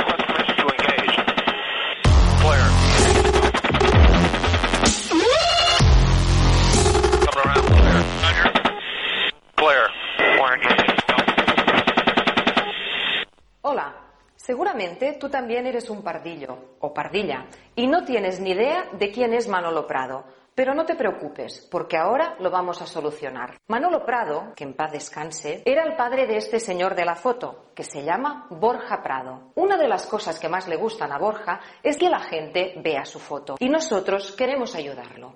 [13.68, 13.96] Hola,
[14.36, 19.34] seguramente tú también eres un pardillo o pardilla y no tienes ni idea de quién
[19.34, 20.22] es Manolo Prado.
[20.54, 23.58] Pero no te preocupes, porque ahora lo vamos a solucionar.
[23.66, 27.72] Manolo Prado, que en paz descanse, era el padre de este señor de la foto,
[27.74, 29.50] que se llama Borja Prado.
[29.56, 33.04] Una de las cosas que más le gustan a Borja es que la gente vea
[33.04, 35.34] su foto y nosotros queremos ayudarlo.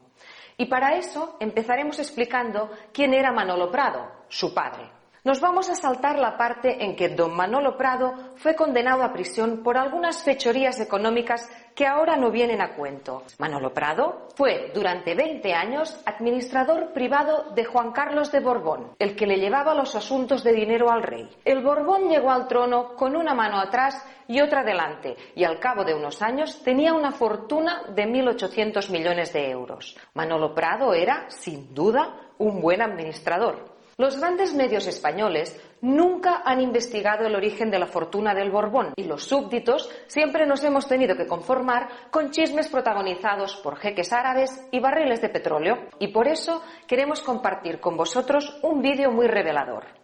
[0.57, 5.00] Y para eso empezaremos explicando quién era Manolo Prado, su padre.
[5.23, 9.63] Nos vamos a saltar la parte en que don Manolo Prado fue condenado a prisión
[9.63, 13.25] por algunas fechorías económicas que ahora no vienen a cuento.
[13.39, 19.27] Manolo Prado fue durante 20 años administrador privado de Juan Carlos de Borbón, el que
[19.27, 21.29] le llevaba los asuntos de dinero al rey.
[21.45, 25.85] El Borbón llegó al trono con una mano atrás y otra delante, y al cabo
[25.85, 29.99] de unos años tenía una fortuna de 1.800 millones de euros.
[30.15, 33.70] Manolo Prado era, sin duda, un buen administrador.
[34.01, 39.05] Los grandes medios españoles nunca han investigado el origen de la fortuna del Borbón y
[39.05, 44.81] los súbditos siempre nos hemos tenido que conformar con chismes protagonizados por jeques árabes y
[44.81, 45.89] barriles de petróleo.
[45.99, 50.00] Y por eso queremos compartir con vosotros un vídeo muy revelador.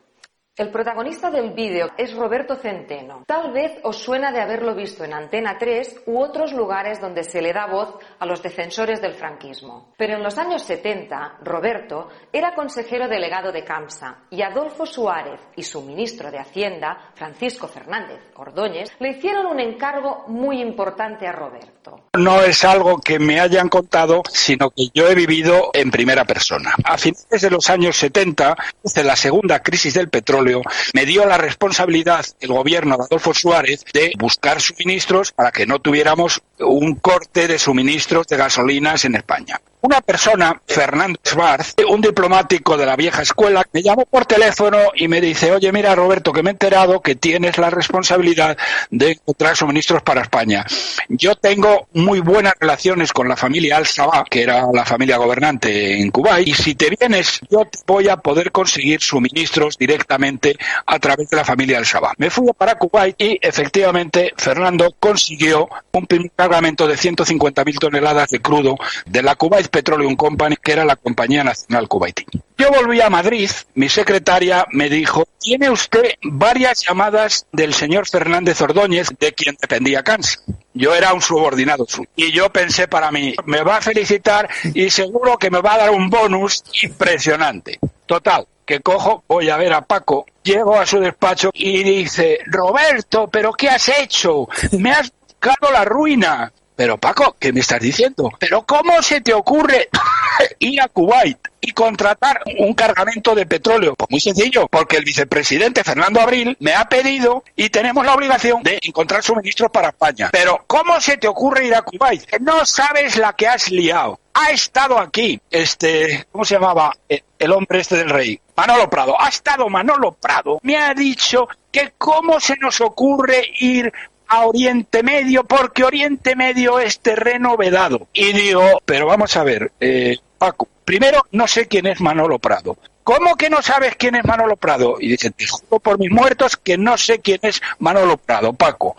[0.58, 3.24] El protagonista del vídeo es Roberto Centeno.
[3.26, 7.42] Tal vez os suena de haberlo visto en Antena 3 u otros lugares donde se
[7.42, 9.92] le da voz a los defensores del franquismo.
[9.98, 15.62] Pero en los años 70, Roberto era consejero delegado de CAMSA y Adolfo Suárez y
[15.62, 22.00] su ministro de Hacienda, Francisco Fernández Ordóñez, le hicieron un encargo muy importante a Roberto.
[22.16, 26.74] No es algo que me hayan contado, sino que yo he vivido en primera persona.
[26.82, 30.45] A finales de los años 70, desde la segunda crisis del petróleo,
[30.94, 35.78] me dio la responsabilidad el gobierno de Adolfo Suárez de buscar suministros para que no
[35.78, 39.60] tuviéramos un corte de suministros de gasolinas en España.
[39.86, 45.06] Una persona, Fernando Schwarz, un diplomático de la vieja escuela, me llamó por teléfono y
[45.06, 48.58] me dice, oye, mira Roberto, que me he enterado que tienes la responsabilidad
[48.90, 50.66] de encontrar suministros para España.
[51.08, 56.10] Yo tengo muy buenas relaciones con la familia Al-Sabah, que era la familia gobernante en
[56.10, 61.36] Kuwait, y si te vienes, yo voy a poder conseguir suministros directamente a través de
[61.36, 62.14] la familia Al-Sabah.
[62.18, 68.40] Me fui para Kuwait y efectivamente Fernando consiguió un primer cargamento de 150.000 toneladas de
[68.40, 68.76] crudo
[69.06, 72.24] de la Kuwait Petroleum Company, que era la compañía nacional kuwaití.
[72.56, 78.58] Yo volví a Madrid, mi secretaria me dijo, tiene usted varias llamadas del señor Fernández
[78.62, 80.42] Ordóñez, de quien dependía CANS.
[80.72, 82.08] Yo era un subordinado suyo.
[82.16, 85.78] Y yo pensé para mí, me va a felicitar y seguro que me va a
[85.78, 87.78] dar un bonus impresionante.
[88.06, 93.28] Total, que cojo, voy a ver a Paco, llego a su despacho y dice, Roberto,
[93.28, 94.48] ¿pero qué has hecho?
[94.72, 96.50] Me has buscado la ruina.
[96.76, 98.30] Pero Paco, ¿qué me estás diciendo?
[98.38, 99.88] Pero ¿cómo se te ocurre
[100.58, 103.94] ir a Kuwait y contratar un cargamento de petróleo?
[103.96, 108.62] Pues muy sencillo, porque el vicepresidente Fernando Abril me ha pedido y tenemos la obligación
[108.62, 110.28] de encontrar suministros para España.
[110.30, 112.38] Pero ¿cómo se te ocurre ir a Kuwait?
[112.40, 114.20] No sabes la que has liado.
[114.34, 116.94] Ha estado aquí, este, ¿cómo se llamaba?
[117.08, 118.38] Eh, El hombre este del rey.
[118.54, 119.18] Manolo Prado.
[119.18, 120.58] Ha estado Manolo Prado.
[120.62, 123.90] Me ha dicho que cómo se nos ocurre ir
[124.28, 128.08] a Oriente Medio porque Oriente Medio es terreno vedado.
[128.12, 132.76] Y digo, pero vamos a ver, eh, Paco, primero no sé quién es Manolo Prado.
[133.04, 134.96] ¿Cómo que no sabes quién es Manolo Prado?
[134.98, 138.96] Y dice, te juro por mis muertos que no sé quién es Manolo Prado, Paco.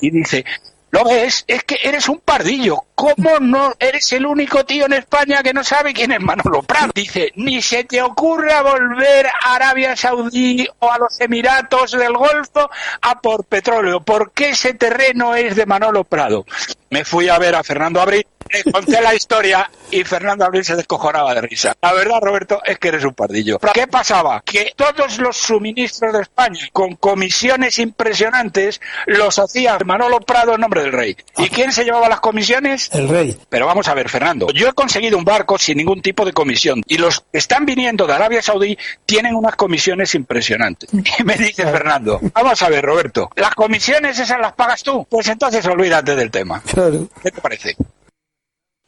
[0.00, 0.46] Y dice,
[0.94, 1.44] ¿Lo ves?
[1.48, 2.84] Es que eres un pardillo.
[2.94, 6.92] ¿Cómo no eres el único tío en España que no sabe quién es Manolo Prado?
[6.94, 12.70] Dice, ni se te ocurra volver a Arabia Saudí o a los Emiratos del Golfo
[13.00, 16.46] a por petróleo, porque ese terreno es de Manolo Prado.
[16.90, 20.76] Me fui a ver a Fernando Abril, le conté la historia y Fernando Abril se
[20.76, 21.74] descojonaba de risa.
[21.80, 23.58] La verdad, Roberto, es que eres un pardillo.
[23.72, 24.42] ¿Qué pasaba?
[24.44, 30.82] Que todos los suministros de España, con comisiones impresionantes, los hacía Manolo Prado en nombre
[30.82, 31.16] del rey.
[31.38, 32.90] ¿Y quién se llevaba las comisiones?
[32.92, 33.38] El rey.
[33.48, 36.82] Pero vamos a ver, Fernando, yo he conseguido un barco sin ningún tipo de comisión
[36.86, 38.76] y los que están viniendo de Arabia Saudí
[39.06, 40.90] tienen unas comisiones impresionantes.
[41.18, 45.06] Y me dice Fernando, vamos a ver, Roberto, ¿las comisiones esas las pagas tú?
[45.08, 46.62] Pues entonces olvídate del tema.
[47.22, 47.76] ¿Qué te parece?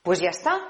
[0.07, 0.61] Pues ya está.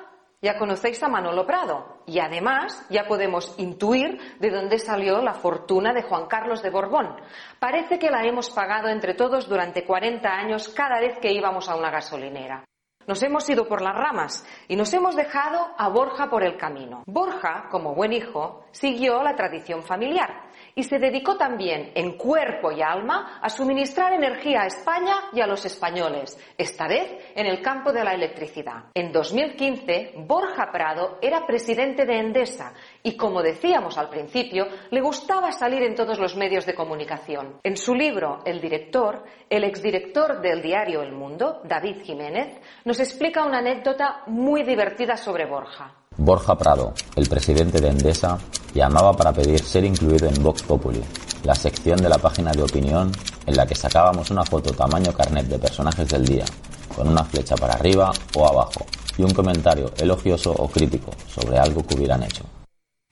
[0.41, 5.93] Ya conocéis a Manolo Prado y además ya podemos intuir de dónde salió la fortuna
[5.93, 7.17] de Juan Carlos de Borbón.
[7.59, 11.77] Parece que la hemos pagado entre todos durante 40 años cada vez que íbamos a
[11.77, 12.65] una gasolinera.
[13.07, 17.03] Nos hemos ido por las ramas y nos hemos dejado a Borja por el camino.
[17.07, 20.46] Borja, como buen hijo, siguió la tradición familiar
[20.79, 25.47] y se dedicó también en cuerpo y alma a suministrar energía a España y a
[25.47, 28.85] los españoles, esta vez en el campo de la electricidad.
[28.93, 35.51] En 2015, Borja Prado era presidente de Endesa y, como decíamos al principio, le gustaba
[35.51, 37.59] salir en todos los medios de comunicación.
[37.63, 43.47] En su libro El director, el exdirector del diario El Mundo, David Jiménez, nos explica
[43.47, 46.06] una anécdota muy divertida sobre Borja.
[46.19, 48.39] Borja Prado, el presidente de Endesa,
[48.73, 51.03] llamaba para pedir ser incluido en Vox Populi,
[51.45, 53.13] la sección de la página de opinión
[53.45, 56.47] en la que sacábamos una foto tamaño carnet de personajes del día,
[56.95, 58.87] con una flecha para arriba o abajo,
[59.19, 62.45] y un comentario elogioso o crítico sobre algo que hubieran hecho.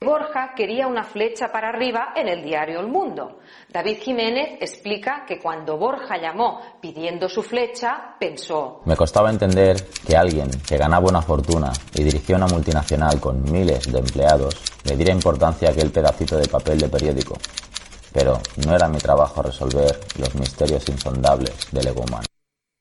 [0.05, 3.39] Borja quería una flecha para arriba en el diario El Mundo.
[3.71, 10.15] David Jiménez explica que cuando Borja llamó pidiendo su flecha, pensó, Me costaba entender que
[10.15, 15.13] alguien que ganaba una fortuna y dirigía una multinacional con miles de empleados le diera
[15.13, 17.37] importancia a aquel pedacito de papel de periódico.
[18.13, 22.25] Pero no era mi trabajo resolver los misterios insondables del ego humano.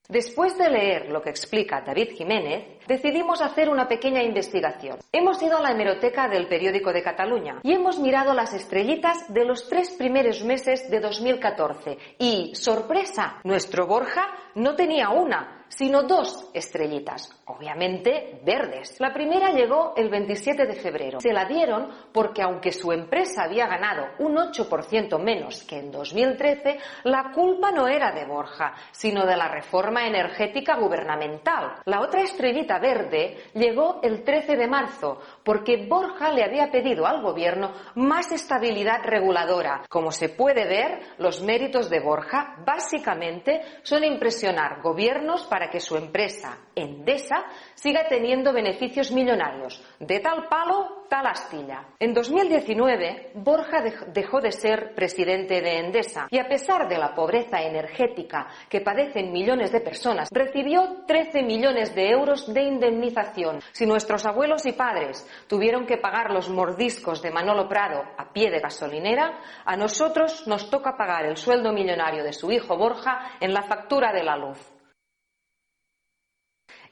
[0.08, 4.98] Después de leer lo que explica David Jiménez, decidimos hacer una pequeña investigación.
[5.10, 9.46] Hemos ido a la hemeroteca del periódico de Cataluña y hemos mirado las estrellitas de
[9.46, 11.96] los tres primeros meses de 2014.
[12.18, 14.26] Y, sorpresa, nuestro Borja
[14.56, 19.00] no tenía una, sino dos estrellitas, obviamente verdes.
[19.00, 21.20] La primera llegó el 27 de febrero.
[21.20, 26.78] Se la dieron porque aunque su empresa había ganado un 8% menos que en 2013,
[27.04, 31.76] la culpa no era de Borja, sino de la reforma energética gubernamental.
[31.84, 37.22] La otra estrellita verde llegó el 13 de marzo porque Borja le había pedido al
[37.22, 39.82] gobierno más estabilidad reguladora.
[39.88, 45.96] Como se puede ver, los méritos de Borja básicamente son impresionar gobiernos para que su
[45.96, 47.44] empresa, Endesa,
[47.74, 49.82] siga teniendo beneficios millonarios.
[49.98, 51.86] De tal palo, tal astilla.
[51.98, 53.82] En 2019, Borja
[54.12, 59.32] dejó de ser presidente de Endesa y a pesar de la pobreza energética que padecen
[59.32, 63.60] millones de personas, recibió 13 millones de euros de indemnización.
[63.72, 68.50] Si nuestros abuelos y padres tuvieron que pagar los mordiscos de Manolo Prado a pie
[68.50, 73.52] de gasolinera, a nosotros nos toca pagar el sueldo millonario de su hijo Borja en
[73.52, 74.73] la factura de la luz.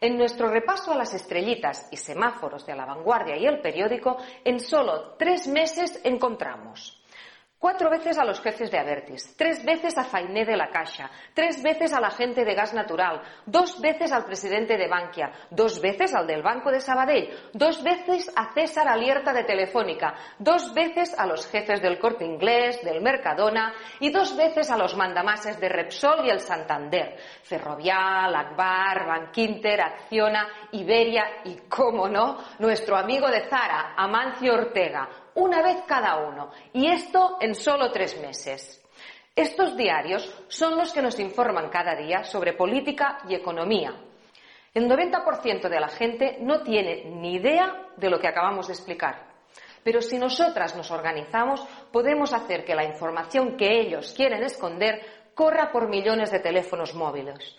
[0.03, 4.59] En nuestro repaso a las estrellitas y semáforos de la vanguardia y el periódico, en
[4.59, 7.02] solo tres meses encontramos
[7.63, 11.63] Cuatro veces a los jefes de Avertis, tres veces a Fainé de la Caixa, tres
[11.63, 16.27] veces al agente de gas natural, dos veces al presidente de Bankia, dos veces al
[16.27, 21.47] del Banco de Sabadell, dos veces a César Alierta de Telefónica, dos veces a los
[21.47, 26.31] jefes del Corte Inglés, del Mercadona y dos veces a los mandamases de Repsol y
[26.31, 34.53] el Santander, Ferrovial, Akbar, Bankinter, Acciona, Iberia y, cómo no, nuestro amigo de Zara, Amancio
[34.53, 38.83] Ortega, una vez cada uno, y esto en solo tres meses.
[39.35, 43.95] Estos diarios son los que nos informan cada día sobre política y economía.
[44.75, 49.33] El 90% de la gente no tiene ni idea de lo que acabamos de explicar.
[49.83, 51.61] Pero si nosotras nos organizamos,
[51.91, 55.01] podemos hacer que la información que ellos quieren esconder
[55.35, 57.57] corra por millones de teléfonos móviles.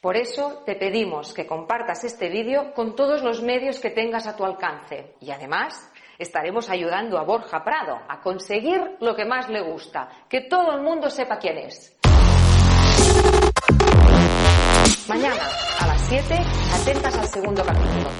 [0.00, 4.36] Por eso te pedimos que compartas este vídeo con todos los medios que tengas a
[4.36, 9.62] tu alcance y además estaremos ayudando a Borja Prado a conseguir lo que más le
[9.62, 11.96] gusta, que todo el mundo sepa quién es.
[15.08, 15.42] Mañana
[15.80, 16.34] a las 7,
[16.80, 18.10] atentas al segundo capítulo.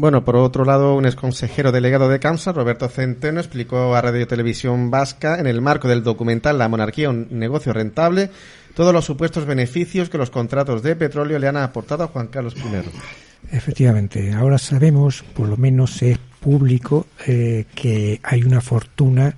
[0.00, 4.92] Bueno, por otro lado, un exconsejero delegado de CAMSA, Roberto Centeno, explicó a Radio Televisión
[4.92, 8.30] Vasca, en el marco del documental La monarquía, un negocio rentable,
[8.76, 12.54] todos los supuestos beneficios que los contratos de petróleo le han aportado a Juan Carlos
[12.56, 13.27] I.
[13.50, 19.36] Efectivamente, ahora sabemos, por lo menos es público, eh, que hay una fortuna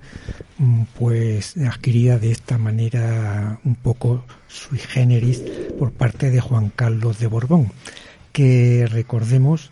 [0.57, 5.41] mm, pues adquirida de esta manera un poco sui generis
[5.79, 7.71] por parte de Juan Carlos de Borbón,
[8.31, 9.71] que recordemos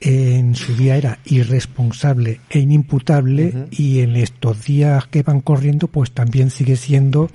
[0.00, 6.10] en su día era irresponsable e inimputable y en estos días que van corriendo pues
[6.10, 7.30] también sigue siendo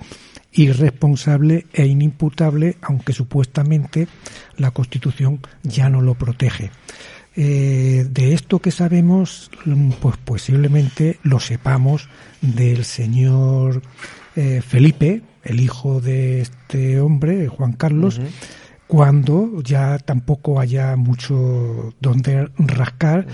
[0.58, 4.08] irresponsable e inimputable aunque supuestamente
[4.58, 6.72] la Constitución ya no lo protege.
[7.36, 9.52] Eh, de esto que sabemos,
[10.02, 12.10] pues posiblemente lo sepamos
[12.42, 13.84] del señor
[14.36, 18.20] eh, Felipe, el hijo de este hombre, Juan Carlos,
[18.88, 23.28] cuando ya tampoco haya mucho donde rascar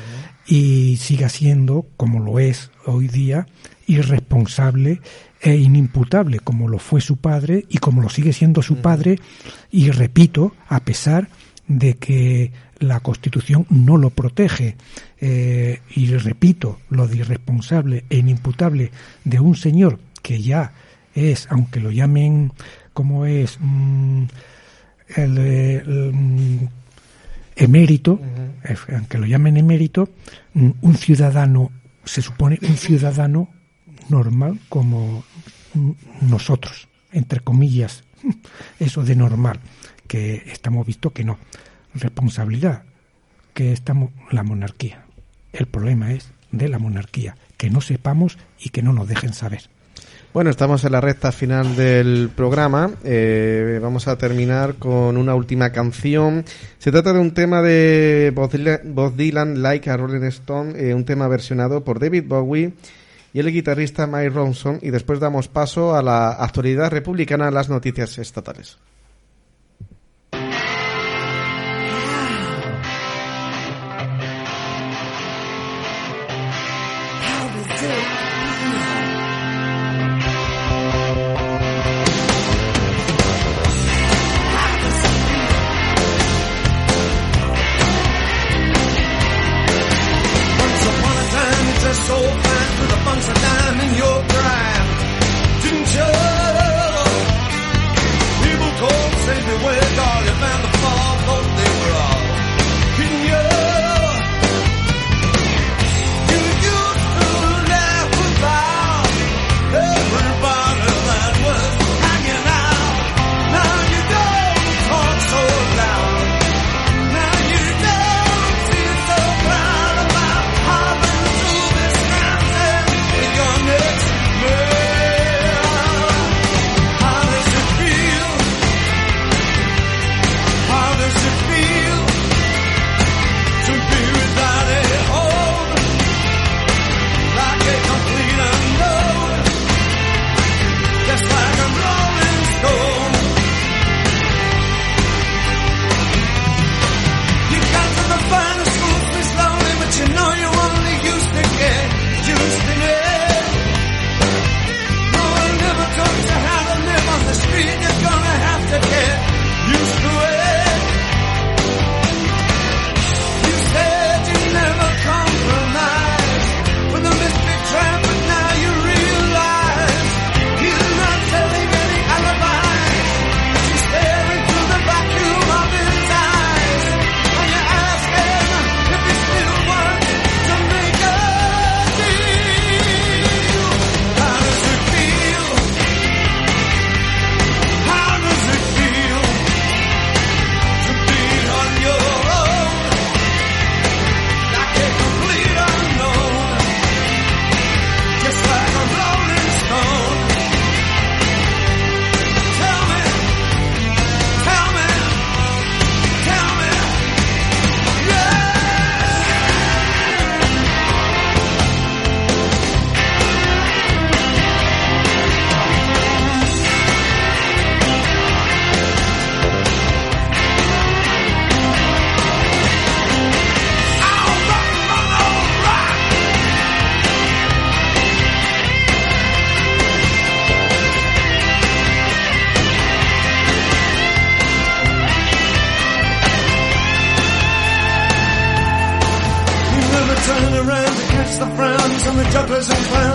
[0.45, 3.47] y siga siendo, como lo es hoy día,
[3.87, 4.99] irresponsable
[5.43, 9.19] e inimputable, como lo fue su padre y como lo sigue siendo su padre,
[9.69, 11.27] y repito, a pesar
[11.67, 14.77] de que la Constitución no lo protege.
[15.19, 18.91] Eh, y repito, lo de irresponsable e inimputable
[19.25, 20.71] de un señor que ya
[21.13, 22.53] es, aunque lo llamen
[22.93, 24.23] como es, mm,
[25.17, 26.67] el, el, mm,
[27.57, 28.19] emérito,
[28.63, 30.09] eh, aunque lo llamen emérito,
[30.53, 31.69] mm, un ciudadano,
[32.05, 33.49] se supone un ciudadano
[34.09, 35.23] normal como
[36.21, 38.03] nosotros, entre comillas,
[38.79, 39.59] eso de normal,
[40.07, 41.37] que estamos visto que no.
[41.93, 42.83] Responsabilidad,
[43.53, 45.05] que estamos la monarquía.
[45.51, 49.69] El problema es de la monarquía, que no sepamos y que no nos dejen saber.
[50.33, 52.89] Bueno, estamos en la recta final del programa.
[53.03, 56.43] Eh, vamos a terminar con una última canción.
[56.79, 60.95] Se trata de un tema de Bob Dylan, Bob Dylan, Like a Rolling Stone, eh,
[60.95, 62.73] un tema versionado por David Bowie
[63.33, 64.79] y el guitarrista Mike Ronson.
[64.81, 68.77] Y después damos paso a la actualidad republicana, las noticias estatales.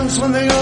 [0.09, 0.58] dance when they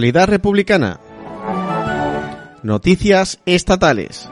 [0.00, 0.98] Actualidad republicana.
[2.62, 4.30] Noticias estatales.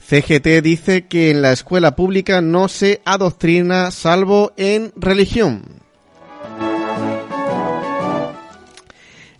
[0.00, 5.62] CGT dice que en la escuela pública no se adoctrina salvo en religión.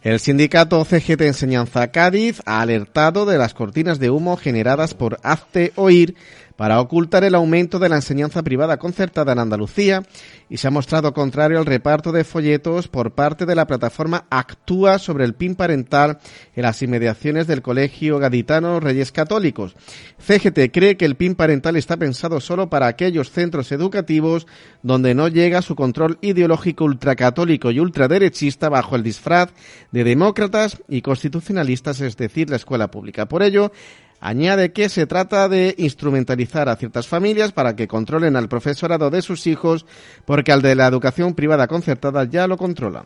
[0.03, 5.73] El sindicato CGT Enseñanza Cádiz ha alertado de las cortinas de humo generadas por Hazte
[5.75, 6.15] Oír
[6.55, 10.05] para ocultar el aumento de la enseñanza privada concertada en Andalucía
[10.51, 14.99] y se ha mostrado contrario al reparto de folletos por parte de la plataforma Actúa
[14.99, 16.19] sobre el PIN parental
[16.55, 19.77] en las inmediaciones del Colegio Gaditano Reyes Católicos.
[20.19, 24.47] CGT cree que el PIN parental está pensado solo para aquellos centros educativos
[24.83, 29.51] donde no llega su control ideológico ultracatólico y ultraderechista bajo el disfraz
[29.93, 33.27] de demócratas y constitucionalistas, es decir, la escuela pública.
[33.27, 33.73] Por ello,
[34.21, 39.23] Añade que se trata de instrumentalizar a ciertas familias para que controlen al profesorado de
[39.23, 39.87] sus hijos,
[40.25, 43.05] porque al de la educación privada concertada ya lo controlan.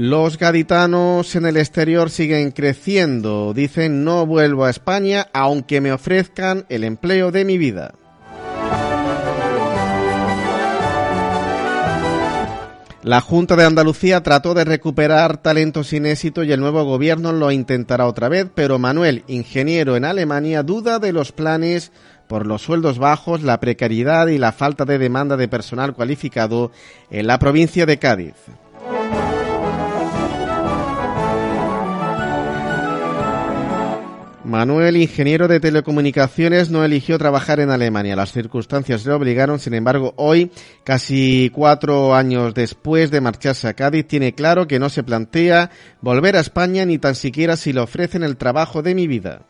[0.00, 3.52] Los gaditanos en el exterior siguen creciendo.
[3.52, 7.94] Dicen no vuelvo a España aunque me ofrezcan el empleo de mi vida.
[13.08, 17.50] La Junta de Andalucía trató de recuperar talento sin éxito y el nuevo gobierno lo
[17.50, 21.90] intentará otra vez, pero Manuel, ingeniero en Alemania, duda de los planes
[22.26, 26.70] por los sueldos bajos, la precariedad y la falta de demanda de personal cualificado
[27.10, 28.34] en la provincia de Cádiz.
[34.48, 38.16] Manuel, ingeniero de telecomunicaciones, no eligió trabajar en Alemania.
[38.16, 40.50] Las circunstancias le obligaron, sin embargo, hoy,
[40.84, 45.70] casi cuatro años después de marcharse a Cádiz, tiene claro que no se plantea
[46.00, 49.42] volver a España ni tan siquiera si le ofrecen el trabajo de mi vida.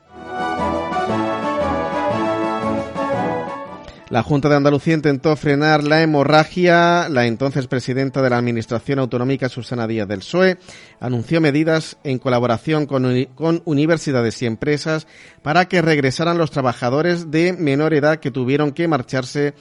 [4.11, 7.11] La Junta de Andalucía intentó frenar la hemorragia.
[7.11, 10.57] La entonces presidenta de la Administración Autonómica, Susana Díaz del PSOE,
[10.99, 13.05] anunció medidas en colaboración con,
[13.35, 15.07] con, universidades y empresas
[15.43, 19.53] para que regresaran los trabajadores de menor edad que tuvieron que marcharse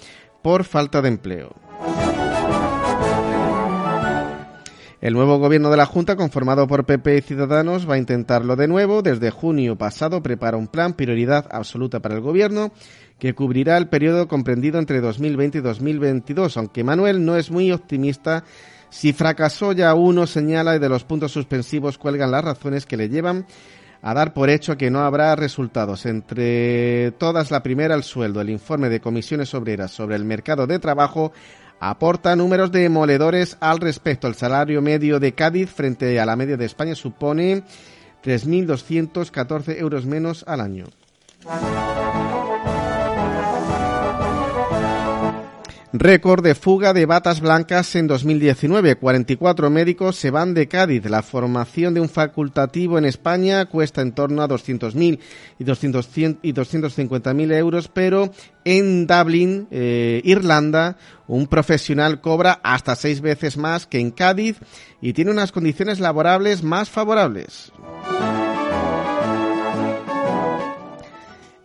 [0.42, 1.54] por falta de empleo.
[5.00, 8.68] El nuevo gobierno de la Junta, conformado por PP y Ciudadanos, va a intentarlo de
[8.68, 9.04] nuevo.
[9.04, 12.72] Desde junio pasado prepara un plan prioridad absoluta para el gobierno
[13.20, 18.44] que cubrirá el periodo comprendido entre 2020 y 2022, aunque Manuel no es muy optimista.
[18.90, 23.10] Si fracasó ya uno, señala y de los puntos suspensivos cuelgan las razones que le
[23.10, 23.46] llevan
[24.02, 26.06] a dar por hecho que no habrá resultados.
[26.06, 28.42] Entre todas, la primera, el sueldo.
[28.42, 31.34] El informe de comisiones obreras sobre el mercado de trabajo
[31.80, 34.28] aporta números demoledores al respecto.
[34.28, 37.64] El salario medio de Cádiz frente a la media de España supone
[38.24, 40.86] 3.214 euros menos al año.
[45.94, 48.98] Récord de fuga de batas blancas en 2019.
[48.98, 51.06] 44 médicos se van de Cádiz.
[51.10, 55.20] La formación de un facultativo en España cuesta en torno a 200.000
[55.58, 56.10] y, 200,
[56.42, 58.30] y 250.000 euros, pero
[58.66, 64.58] en Dublin, eh, Irlanda, un profesional cobra hasta seis veces más que en Cádiz
[65.02, 67.72] y tiene unas condiciones laborables más favorables.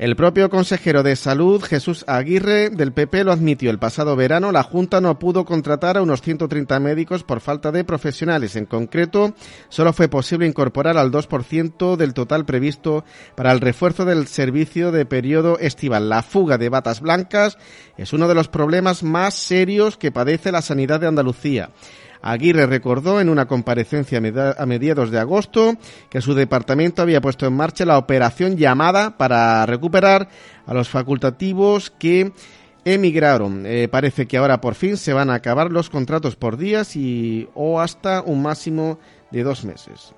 [0.02, 4.50] El propio consejero de Salud, Jesús Aguirre, del PP, lo admitió el pasado verano.
[4.50, 8.56] La Junta no pudo contratar a unos 130 médicos por falta de profesionales.
[8.56, 9.32] En concreto,
[9.68, 13.04] solo fue posible incorporar al 2% del total previsto
[13.36, 16.08] para el refuerzo del servicio de periodo estival.
[16.08, 17.56] La fuga de batas blancas
[17.96, 21.70] es uno de los problemas más serios que padece la sanidad de Andalucía.
[22.22, 24.18] Aguirre recordó en una comparecencia
[24.56, 25.76] a mediados de agosto
[26.08, 30.28] que su departamento había puesto en marcha la operación llamada para recuperar
[30.66, 32.32] a los facultativos que
[32.84, 33.64] emigraron.
[33.66, 37.48] Eh, parece que ahora por fin se van a acabar los contratos por días y
[37.54, 38.98] o hasta un máximo
[39.30, 40.14] de dos meses.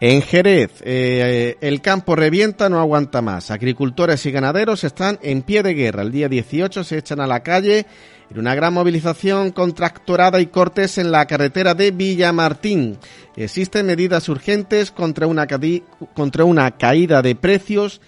[0.00, 3.50] En Jerez, eh, el campo revienta, no aguanta más.
[3.50, 6.02] Agricultores y ganaderos están en pie de guerra.
[6.02, 7.84] El día 18 se echan a la calle
[8.30, 12.96] en una gran movilización con tractorada y cortes en la carretera de Villamartín.
[13.34, 15.48] Existen medidas urgentes contra una,
[16.14, 18.00] contra una caída de precios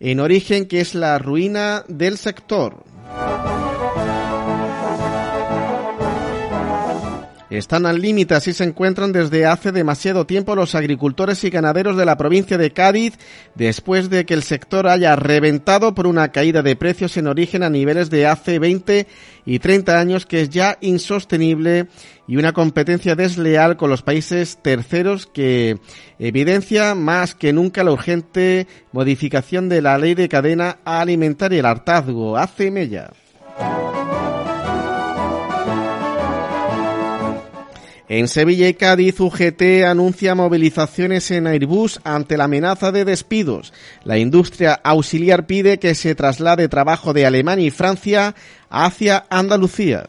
[0.00, 2.82] en origen que es la ruina del sector.
[7.48, 12.04] Están al límite, así se encuentran desde hace demasiado tiempo los agricultores y ganaderos de
[12.04, 13.14] la provincia de Cádiz,
[13.54, 17.70] después de que el sector haya reventado por una caída de precios en origen a
[17.70, 19.06] niveles de hace 20
[19.44, 21.86] y 30 años, que es ya insostenible,
[22.26, 25.78] y una competencia desleal con los países terceros que
[26.18, 32.36] evidencia más que nunca la urgente modificación de la ley de cadena alimentaria, el hartazgo.
[32.36, 33.12] Hace mella.
[38.08, 43.72] En Sevilla y Cádiz, UGT anuncia movilizaciones en Airbus ante la amenaza de despidos.
[44.04, 48.36] La industria auxiliar pide que se traslade trabajo de Alemania y Francia
[48.70, 50.08] hacia Andalucía.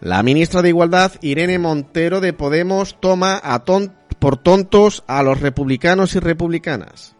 [0.00, 3.42] La ministra de Igualdad, Irene Montero de Podemos, toma
[4.18, 7.16] por tontos a los republicanos y republicanas.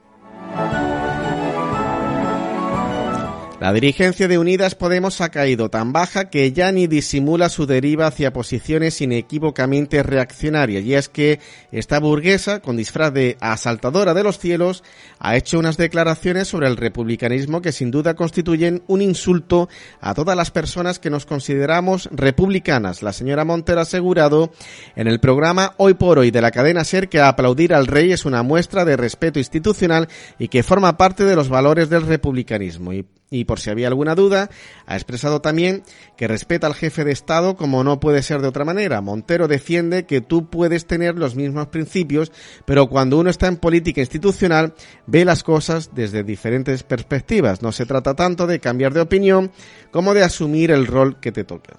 [3.60, 8.06] La dirigencia de Unidas Podemos ha caído tan baja que ya ni disimula su deriva
[8.06, 10.84] hacia posiciones inequívocamente reaccionarias.
[10.84, 11.40] Y es que
[11.72, 14.84] esta burguesa, con disfraz de asaltadora de los cielos,
[15.18, 19.68] ha hecho unas declaraciones sobre el republicanismo que sin duda constituyen un insulto
[20.00, 23.02] a todas las personas que nos consideramos republicanas.
[23.02, 24.52] La señora Montero ha asegurado
[24.94, 28.24] en el programa Hoy por Hoy de la cadena SER que aplaudir al rey es
[28.24, 30.06] una muestra de respeto institucional
[30.38, 32.92] y que forma parte de los valores del republicanismo.
[33.30, 34.50] Y por si había alguna duda,
[34.86, 35.82] ha expresado también
[36.16, 39.00] que respeta al jefe de Estado como no puede ser de otra manera.
[39.00, 42.32] Montero defiende que tú puedes tener los mismos principios,
[42.64, 44.74] pero cuando uno está en política institucional
[45.06, 47.62] ve las cosas desde diferentes perspectivas.
[47.62, 49.50] No se trata tanto de cambiar de opinión
[49.90, 51.74] como de asumir el rol que te toca.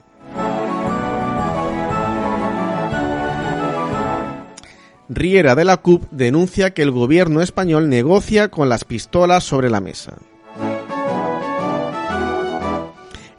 [5.11, 9.81] Riera de la CUP denuncia que el gobierno español negocia con las pistolas sobre la
[9.81, 10.19] mesa.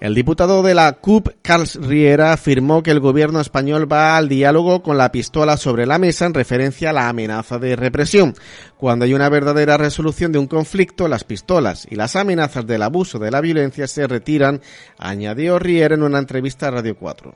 [0.01, 4.83] El diputado de la CUP, Carlos Riera, afirmó que el gobierno español va al diálogo
[4.83, 8.35] con la pistola sobre la mesa en referencia a la amenaza de represión.
[8.79, 13.19] Cuando hay una verdadera resolución de un conflicto, las pistolas y las amenazas del abuso
[13.19, 14.63] de la violencia se retiran,
[14.97, 17.35] añadió Riera en una entrevista a Radio 4.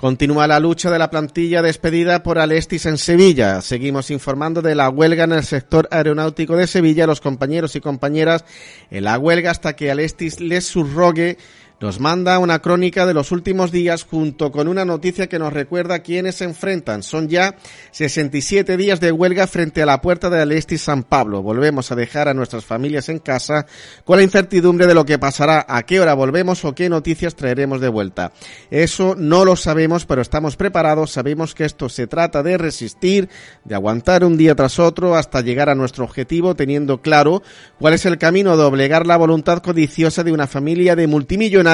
[0.00, 3.60] Continúa la lucha de la plantilla despedida por Alestis en Sevilla.
[3.60, 7.06] Seguimos informando de la huelga en el sector aeronáutico de Sevilla.
[7.06, 8.46] Los compañeros y compañeras
[8.90, 11.36] en la huelga hasta que Alestis les subrogue
[11.80, 15.94] nos manda una crónica de los últimos días junto con una noticia que nos recuerda
[15.94, 17.02] a quienes se enfrentan.
[17.02, 17.56] Son ya
[17.92, 21.42] 67 días de huelga frente a la puerta de Alesti San Pablo.
[21.42, 23.64] Volvemos a dejar a nuestras familias en casa
[24.04, 27.80] con la incertidumbre de lo que pasará, a qué hora volvemos o qué noticias traeremos
[27.80, 28.32] de vuelta.
[28.70, 31.12] Eso no lo sabemos, pero estamos preparados.
[31.12, 33.30] Sabemos que esto se trata de resistir,
[33.64, 37.42] de aguantar un día tras otro hasta llegar a nuestro objetivo teniendo claro
[37.78, 41.69] cuál es el camino de obligar la voluntad codiciosa de una familia de multimillonarios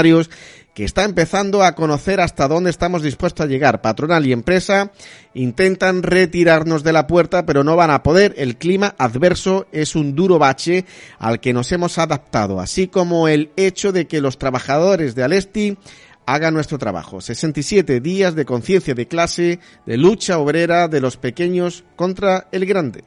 [0.77, 3.81] que está empezando a conocer hasta dónde estamos dispuestos a llegar.
[3.81, 4.93] Patronal y empresa
[5.32, 8.35] intentan retirarnos de la puerta, pero no van a poder.
[8.36, 10.85] El clima adverso es un duro bache
[11.18, 15.78] al que nos hemos adaptado, así como el hecho de que los trabajadores de Alesti
[16.27, 17.23] hagan nuestro trabajo.
[17.23, 23.02] 67 días de conciencia de clase, de lucha obrera de los pequeños contra el grande.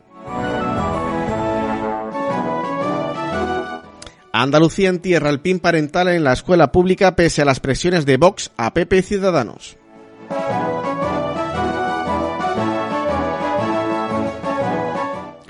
[4.42, 8.52] Andalucía entierra el PIN parental en la escuela pública pese a las presiones de Vox
[8.56, 9.76] a PP Ciudadanos.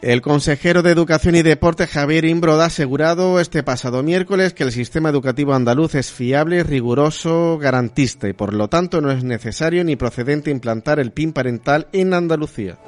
[0.01, 4.71] El consejero de Educación y Deporte Javier Imbroda ha asegurado este pasado miércoles que el
[4.71, 9.97] sistema educativo andaluz es fiable, riguroso, garantista y por lo tanto no es necesario ni
[9.97, 12.79] procedente implantar el PIN parental en Andalucía.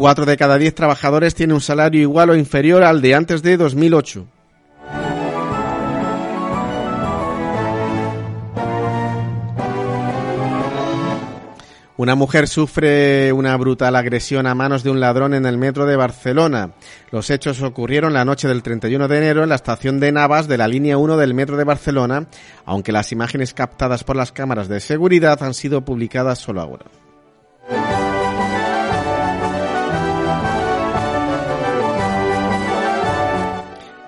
[0.00, 3.58] Cuatro de cada diez trabajadores tienen un salario igual o inferior al de antes de
[3.58, 4.26] 2008.
[11.98, 15.96] Una mujer sufre una brutal agresión a manos de un ladrón en el metro de
[15.96, 16.70] Barcelona.
[17.10, 20.56] Los hechos ocurrieron la noche del 31 de enero en la estación de Navas de
[20.56, 22.26] la línea 1 del metro de Barcelona,
[22.64, 26.86] aunque las imágenes captadas por las cámaras de seguridad han sido publicadas solo ahora.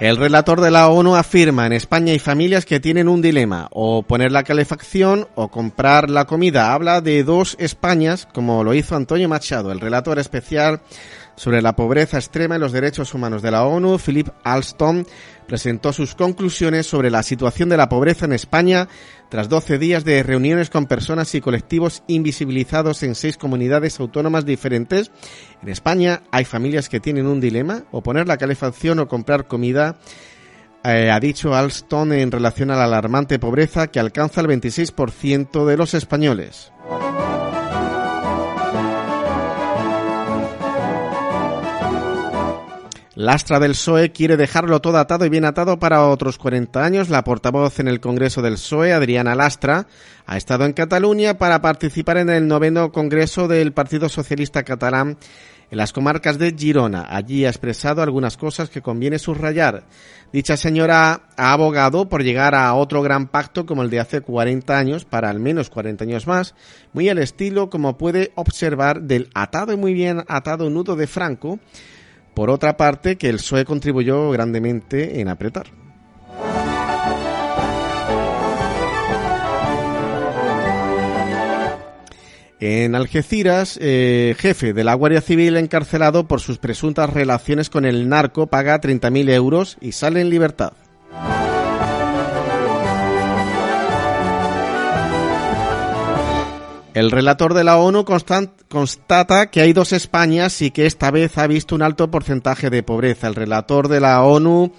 [0.02, 4.02] El relator de la ONU afirma en España hay familias que tienen un dilema, o
[4.02, 6.74] poner la calefacción o comprar la comida.
[6.74, 10.80] Habla de dos Españas, como lo hizo Antonio Machado, el relator especial
[11.36, 15.04] sobre la pobreza extrema y los derechos humanos de la ONU, Philip Alstom,
[15.46, 18.88] presentó sus conclusiones sobre la situación de la pobreza en España
[19.32, 25.10] tras 12 días de reuniones con personas y colectivos invisibilizados en seis comunidades autónomas diferentes.
[25.62, 29.96] En España hay familias que tienen un dilema, o poner la calefacción o comprar comida.
[30.84, 35.76] Eh, ha dicho Alstom en relación a la alarmante pobreza que alcanza el 26% de
[35.78, 36.70] los españoles.
[43.14, 47.10] Lastra del PSOE quiere dejarlo todo atado y bien atado para otros 40 años.
[47.10, 49.86] La portavoz en el Congreso del PSOE, Adriana Lastra,
[50.24, 55.18] ha estado en Cataluña para participar en el noveno Congreso del Partido Socialista Catalán
[55.70, 57.06] en las comarcas de Girona.
[57.06, 59.84] Allí ha expresado algunas cosas que conviene subrayar.
[60.32, 64.78] Dicha señora ha abogado por llegar a otro gran pacto como el de hace 40
[64.78, 66.54] años, para al menos 40 años más,
[66.94, 71.58] muy al estilo, como puede observar, del atado y muy bien atado nudo de Franco,
[72.34, 75.66] por otra parte, que el PSOE contribuyó grandemente en apretar.
[82.64, 88.08] En Algeciras, eh, jefe de la Guardia Civil encarcelado por sus presuntas relaciones con el
[88.08, 90.72] narco paga 30.000 euros y sale en libertad.
[96.94, 101.46] El relator de la ONU constata que hay dos Españas y que esta vez ha
[101.46, 103.28] visto un alto porcentaje de pobreza.
[103.28, 104.72] El relator de la ONU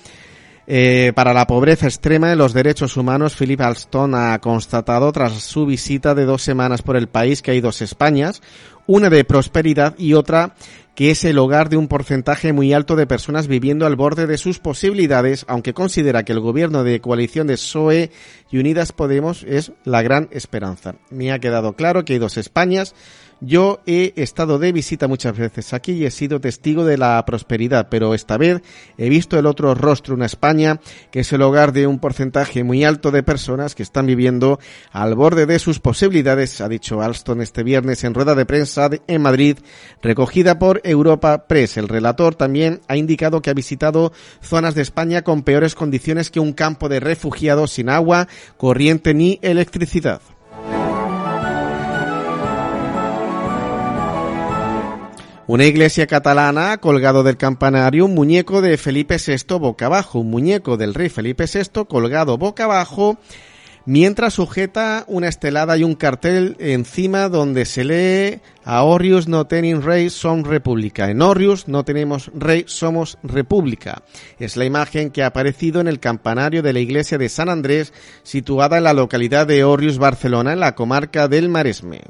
[0.68, 5.66] eh, para la pobreza extrema y los derechos humanos, Philip Alston, ha constatado tras su
[5.66, 8.42] visita de dos semanas por el país que hay dos Españas,
[8.86, 10.54] una de prosperidad y otra
[10.96, 14.38] que es el hogar de un porcentaje muy alto de personas viviendo al borde de
[14.38, 18.12] sus posibilidades, aunque considera que el gobierno de coalición de PSOE
[18.52, 20.96] y Unidas Podemos es la gran esperanza.
[21.10, 22.94] Me ha quedado claro que hay dos Españas,
[23.46, 27.90] yo he estado de visita muchas veces aquí y he sido testigo de la prosperidad,
[27.90, 28.62] pero esta vez
[28.98, 30.80] he visto el otro rostro, una España
[31.12, 34.60] que es el hogar de un porcentaje muy alto de personas que están viviendo
[34.94, 39.22] al borde de sus posibilidades, ha dicho Alston este viernes en rueda de prensa en
[39.22, 39.58] Madrid,
[40.02, 41.78] recogida por Europa Press.
[41.78, 46.40] El relator también ha indicado que ha visitado zonas de España con peores condiciones que
[46.40, 48.28] un campo de refugiados sin agua,
[48.58, 50.22] corriente ni electricidad.
[55.46, 60.30] Una iglesia catalana ha colgado del campanario un muñeco de Felipe VI boca abajo, un
[60.30, 63.18] muñeco del rey Felipe VI colgado boca abajo
[63.86, 69.82] mientras sujeta una estelada y un cartel encima donde se lee a Orius no tenim
[69.82, 71.10] rey, som república.
[71.10, 74.04] En Orius no tenemos rey, somos república.
[74.40, 77.94] Es la imagen que ha aparecido en el campanario de la iglesia de San Andrés,
[78.24, 82.02] situada en la localidad de Orius, Barcelona, en la comarca del Maresme.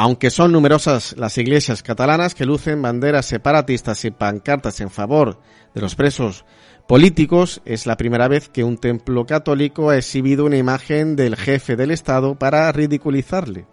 [0.00, 5.40] Aunque son numerosas las iglesias catalanas que lucen banderas separatistas y pancartas en favor
[5.74, 6.44] de los presos
[6.86, 11.74] políticos, es la primera vez que un templo católico ha exhibido una imagen del jefe
[11.74, 13.66] del Estado para ridiculizarle.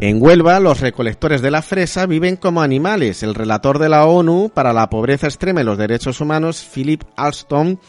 [0.00, 3.22] En Huelva, los recolectores de la fresa viven como animales.
[3.22, 7.80] El relator de la ONU para la pobreza extrema y los derechos humanos, Philip Alston,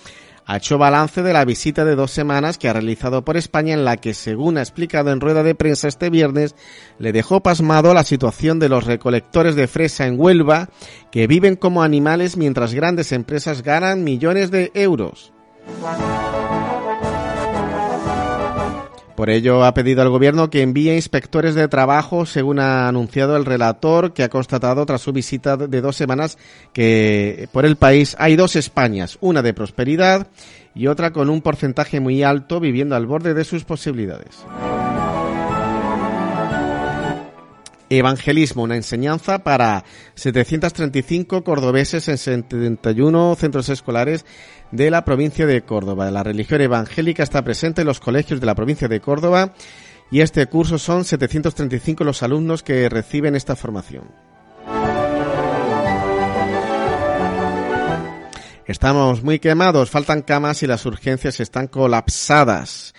[0.50, 3.86] ha hecho balance de la visita de dos semanas que ha realizado por España en
[3.86, 6.56] la que, según ha explicado en rueda de prensa este viernes,
[6.98, 10.70] le dejó pasmado la situación de los recolectores de fresa en Huelva
[11.12, 15.34] que viven como animales mientras grandes empresas ganan millones de euros.
[19.20, 23.44] Por ello ha pedido al gobierno que envíe inspectores de trabajo, según ha anunciado el
[23.44, 26.38] relator, que ha constatado tras su visita de dos semanas
[26.72, 30.28] que por el país hay dos Españas, una de prosperidad
[30.74, 34.46] y otra con un porcentaje muy alto viviendo al borde de sus posibilidades.
[37.90, 39.84] Evangelismo, una enseñanza para
[40.16, 44.26] 735 cordobeses en 71 centros escolares
[44.72, 46.12] de la provincia de Córdoba.
[46.12, 49.54] La religión evangélica está presente en los colegios de la provincia de Córdoba
[50.12, 54.04] y este curso son 735 los alumnos que reciben esta formación.
[58.70, 62.94] Estamos muy quemados, faltan camas y las urgencias están colapsadas.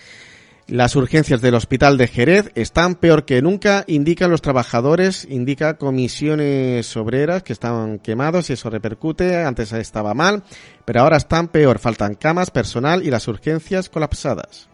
[0.71, 6.95] Las urgencias del hospital de Jerez están peor que nunca, indican los trabajadores, indica comisiones
[6.95, 10.43] obreras que estaban quemados y eso repercute, antes estaba mal,
[10.85, 14.69] pero ahora están peor, faltan camas, personal y las urgencias colapsadas.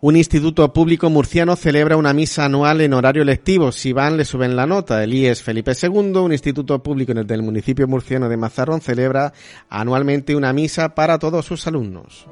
[0.00, 3.72] Un instituto público murciano celebra una misa anual en horario lectivo.
[3.72, 5.02] Si van, le suben la nota.
[5.02, 9.32] El IES Felipe II, un instituto público en el del municipio murciano de Mazarrón, celebra
[9.68, 12.28] anualmente una misa para todos sus alumnos.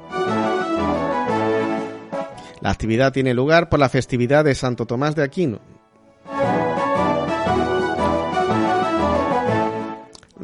[2.61, 5.59] La actividad tiene lugar por la festividad de Santo Tomás de Aquino.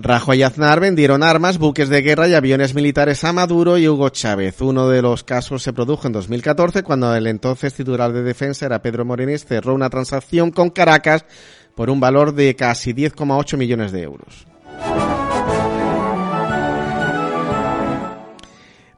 [0.03, 4.09] Rajoy y Aznar vendieron armas, buques de guerra y aviones militares a Maduro y Hugo
[4.09, 4.59] Chávez.
[4.59, 8.81] Uno de los casos se produjo en 2014 cuando el entonces titular de defensa era
[8.81, 11.23] Pedro Morenés cerró una transacción con Caracas
[11.73, 14.45] por un valor de casi 10,8 millones de euros.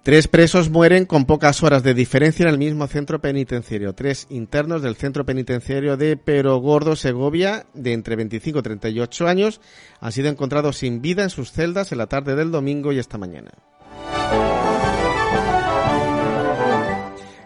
[0.06, 3.96] Tres presos mueren con pocas horas de diferencia en el mismo centro penitenciario.
[3.96, 9.62] Tres internos del centro penitenciario de Perogordo, Segovia, de entre 25 y 38 años,
[10.00, 13.18] han sido encontrados sin vida en sus celdas en la tarde del domingo y esta
[13.18, 13.50] mañana.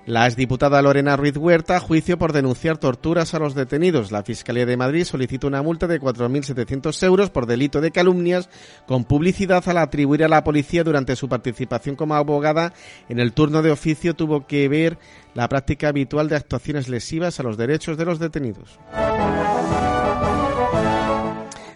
[0.09, 4.11] La exdiputada Lorena Ruiz Huerta juicio por denunciar torturas a los detenidos.
[4.11, 8.49] La Fiscalía de Madrid solicita una multa de 4.700 euros por delito de calumnias
[8.87, 12.73] con publicidad al atribuir a la policía durante su participación como abogada
[13.07, 14.97] en el turno de oficio tuvo que ver
[15.35, 18.79] la práctica habitual de actuaciones lesivas a los derechos de los detenidos.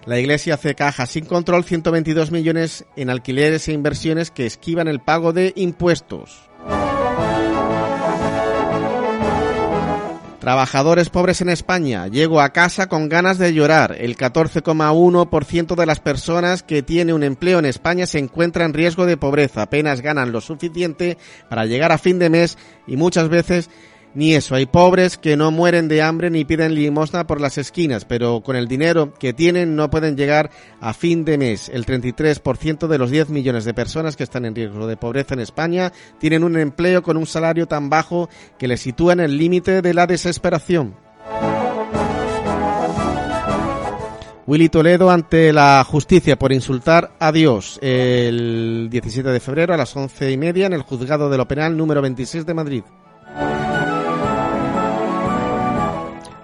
[0.07, 5.01] La Iglesia hace caja sin control 122 millones en alquileres e inversiones que esquivan el
[5.01, 6.49] pago de impuestos.
[10.43, 12.07] Trabajadores pobres en España.
[12.07, 13.95] Llego a casa con ganas de llorar.
[13.97, 19.05] El 14,1% de las personas que tiene un empleo en España se encuentra en riesgo
[19.05, 19.61] de pobreza.
[19.61, 21.17] Apenas ganan lo suficiente
[21.47, 22.57] para llegar a fin de mes
[22.87, 23.69] y muchas veces
[24.15, 24.55] ni eso.
[24.55, 28.55] Hay pobres que no mueren de hambre ni piden limosna por las esquinas, pero con
[28.55, 31.69] el dinero que tienen no pueden llegar a fin de mes.
[31.69, 35.39] El 33% de los 10 millones de personas que están en riesgo de pobreza en
[35.39, 39.81] España tienen un empleo con un salario tan bajo que les sitúa en el límite
[39.81, 40.95] de la desesperación.
[44.45, 49.95] Willy Toledo ante la justicia por insultar a Dios el 17 de febrero a las
[49.95, 52.83] once y media en el juzgado de lo penal número 26 de Madrid.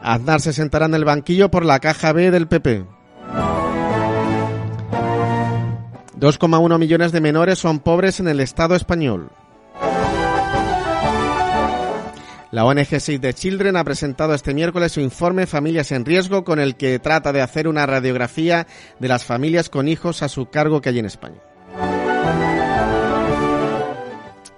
[0.10, 2.84] Aznar se sentará en el banquillo por la caja B del PP.
[6.18, 9.30] 2,1 millones de menores son pobres en el Estado español.
[12.50, 16.60] La ONG Save the Children ha presentado este miércoles su informe Familias en Riesgo con
[16.60, 18.66] el que trata de hacer una radiografía
[18.98, 21.40] de las familias con hijos a su cargo que hay en España.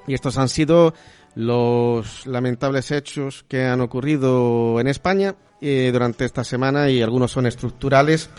[0.08, 0.94] Y estos han sido
[1.36, 7.46] los lamentables hechos que han ocurrido en España eh, durante esta semana y algunos son
[7.46, 8.30] estructurales.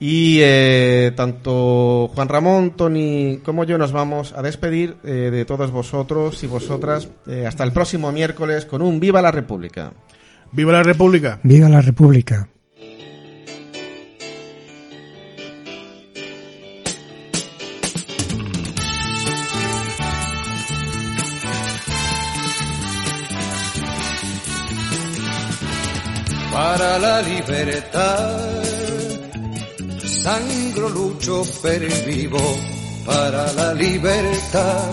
[0.00, 5.72] Y eh, tanto Juan Ramón, Tony como yo nos vamos a despedir eh, de todos
[5.72, 9.92] vosotros y vosotras eh, hasta el próximo miércoles con un Viva la República.
[10.52, 11.40] ¡Viva la República!
[11.42, 12.48] ¡Viva la República!
[26.58, 28.64] Para la libertad.
[30.22, 32.44] Sangro lucho per vivo
[33.06, 34.90] para la libertad.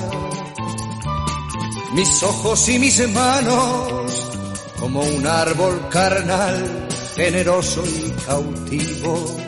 [1.95, 4.11] Mis ojos y mis manos
[4.79, 9.44] como un árbol carnal, generoso y cautivo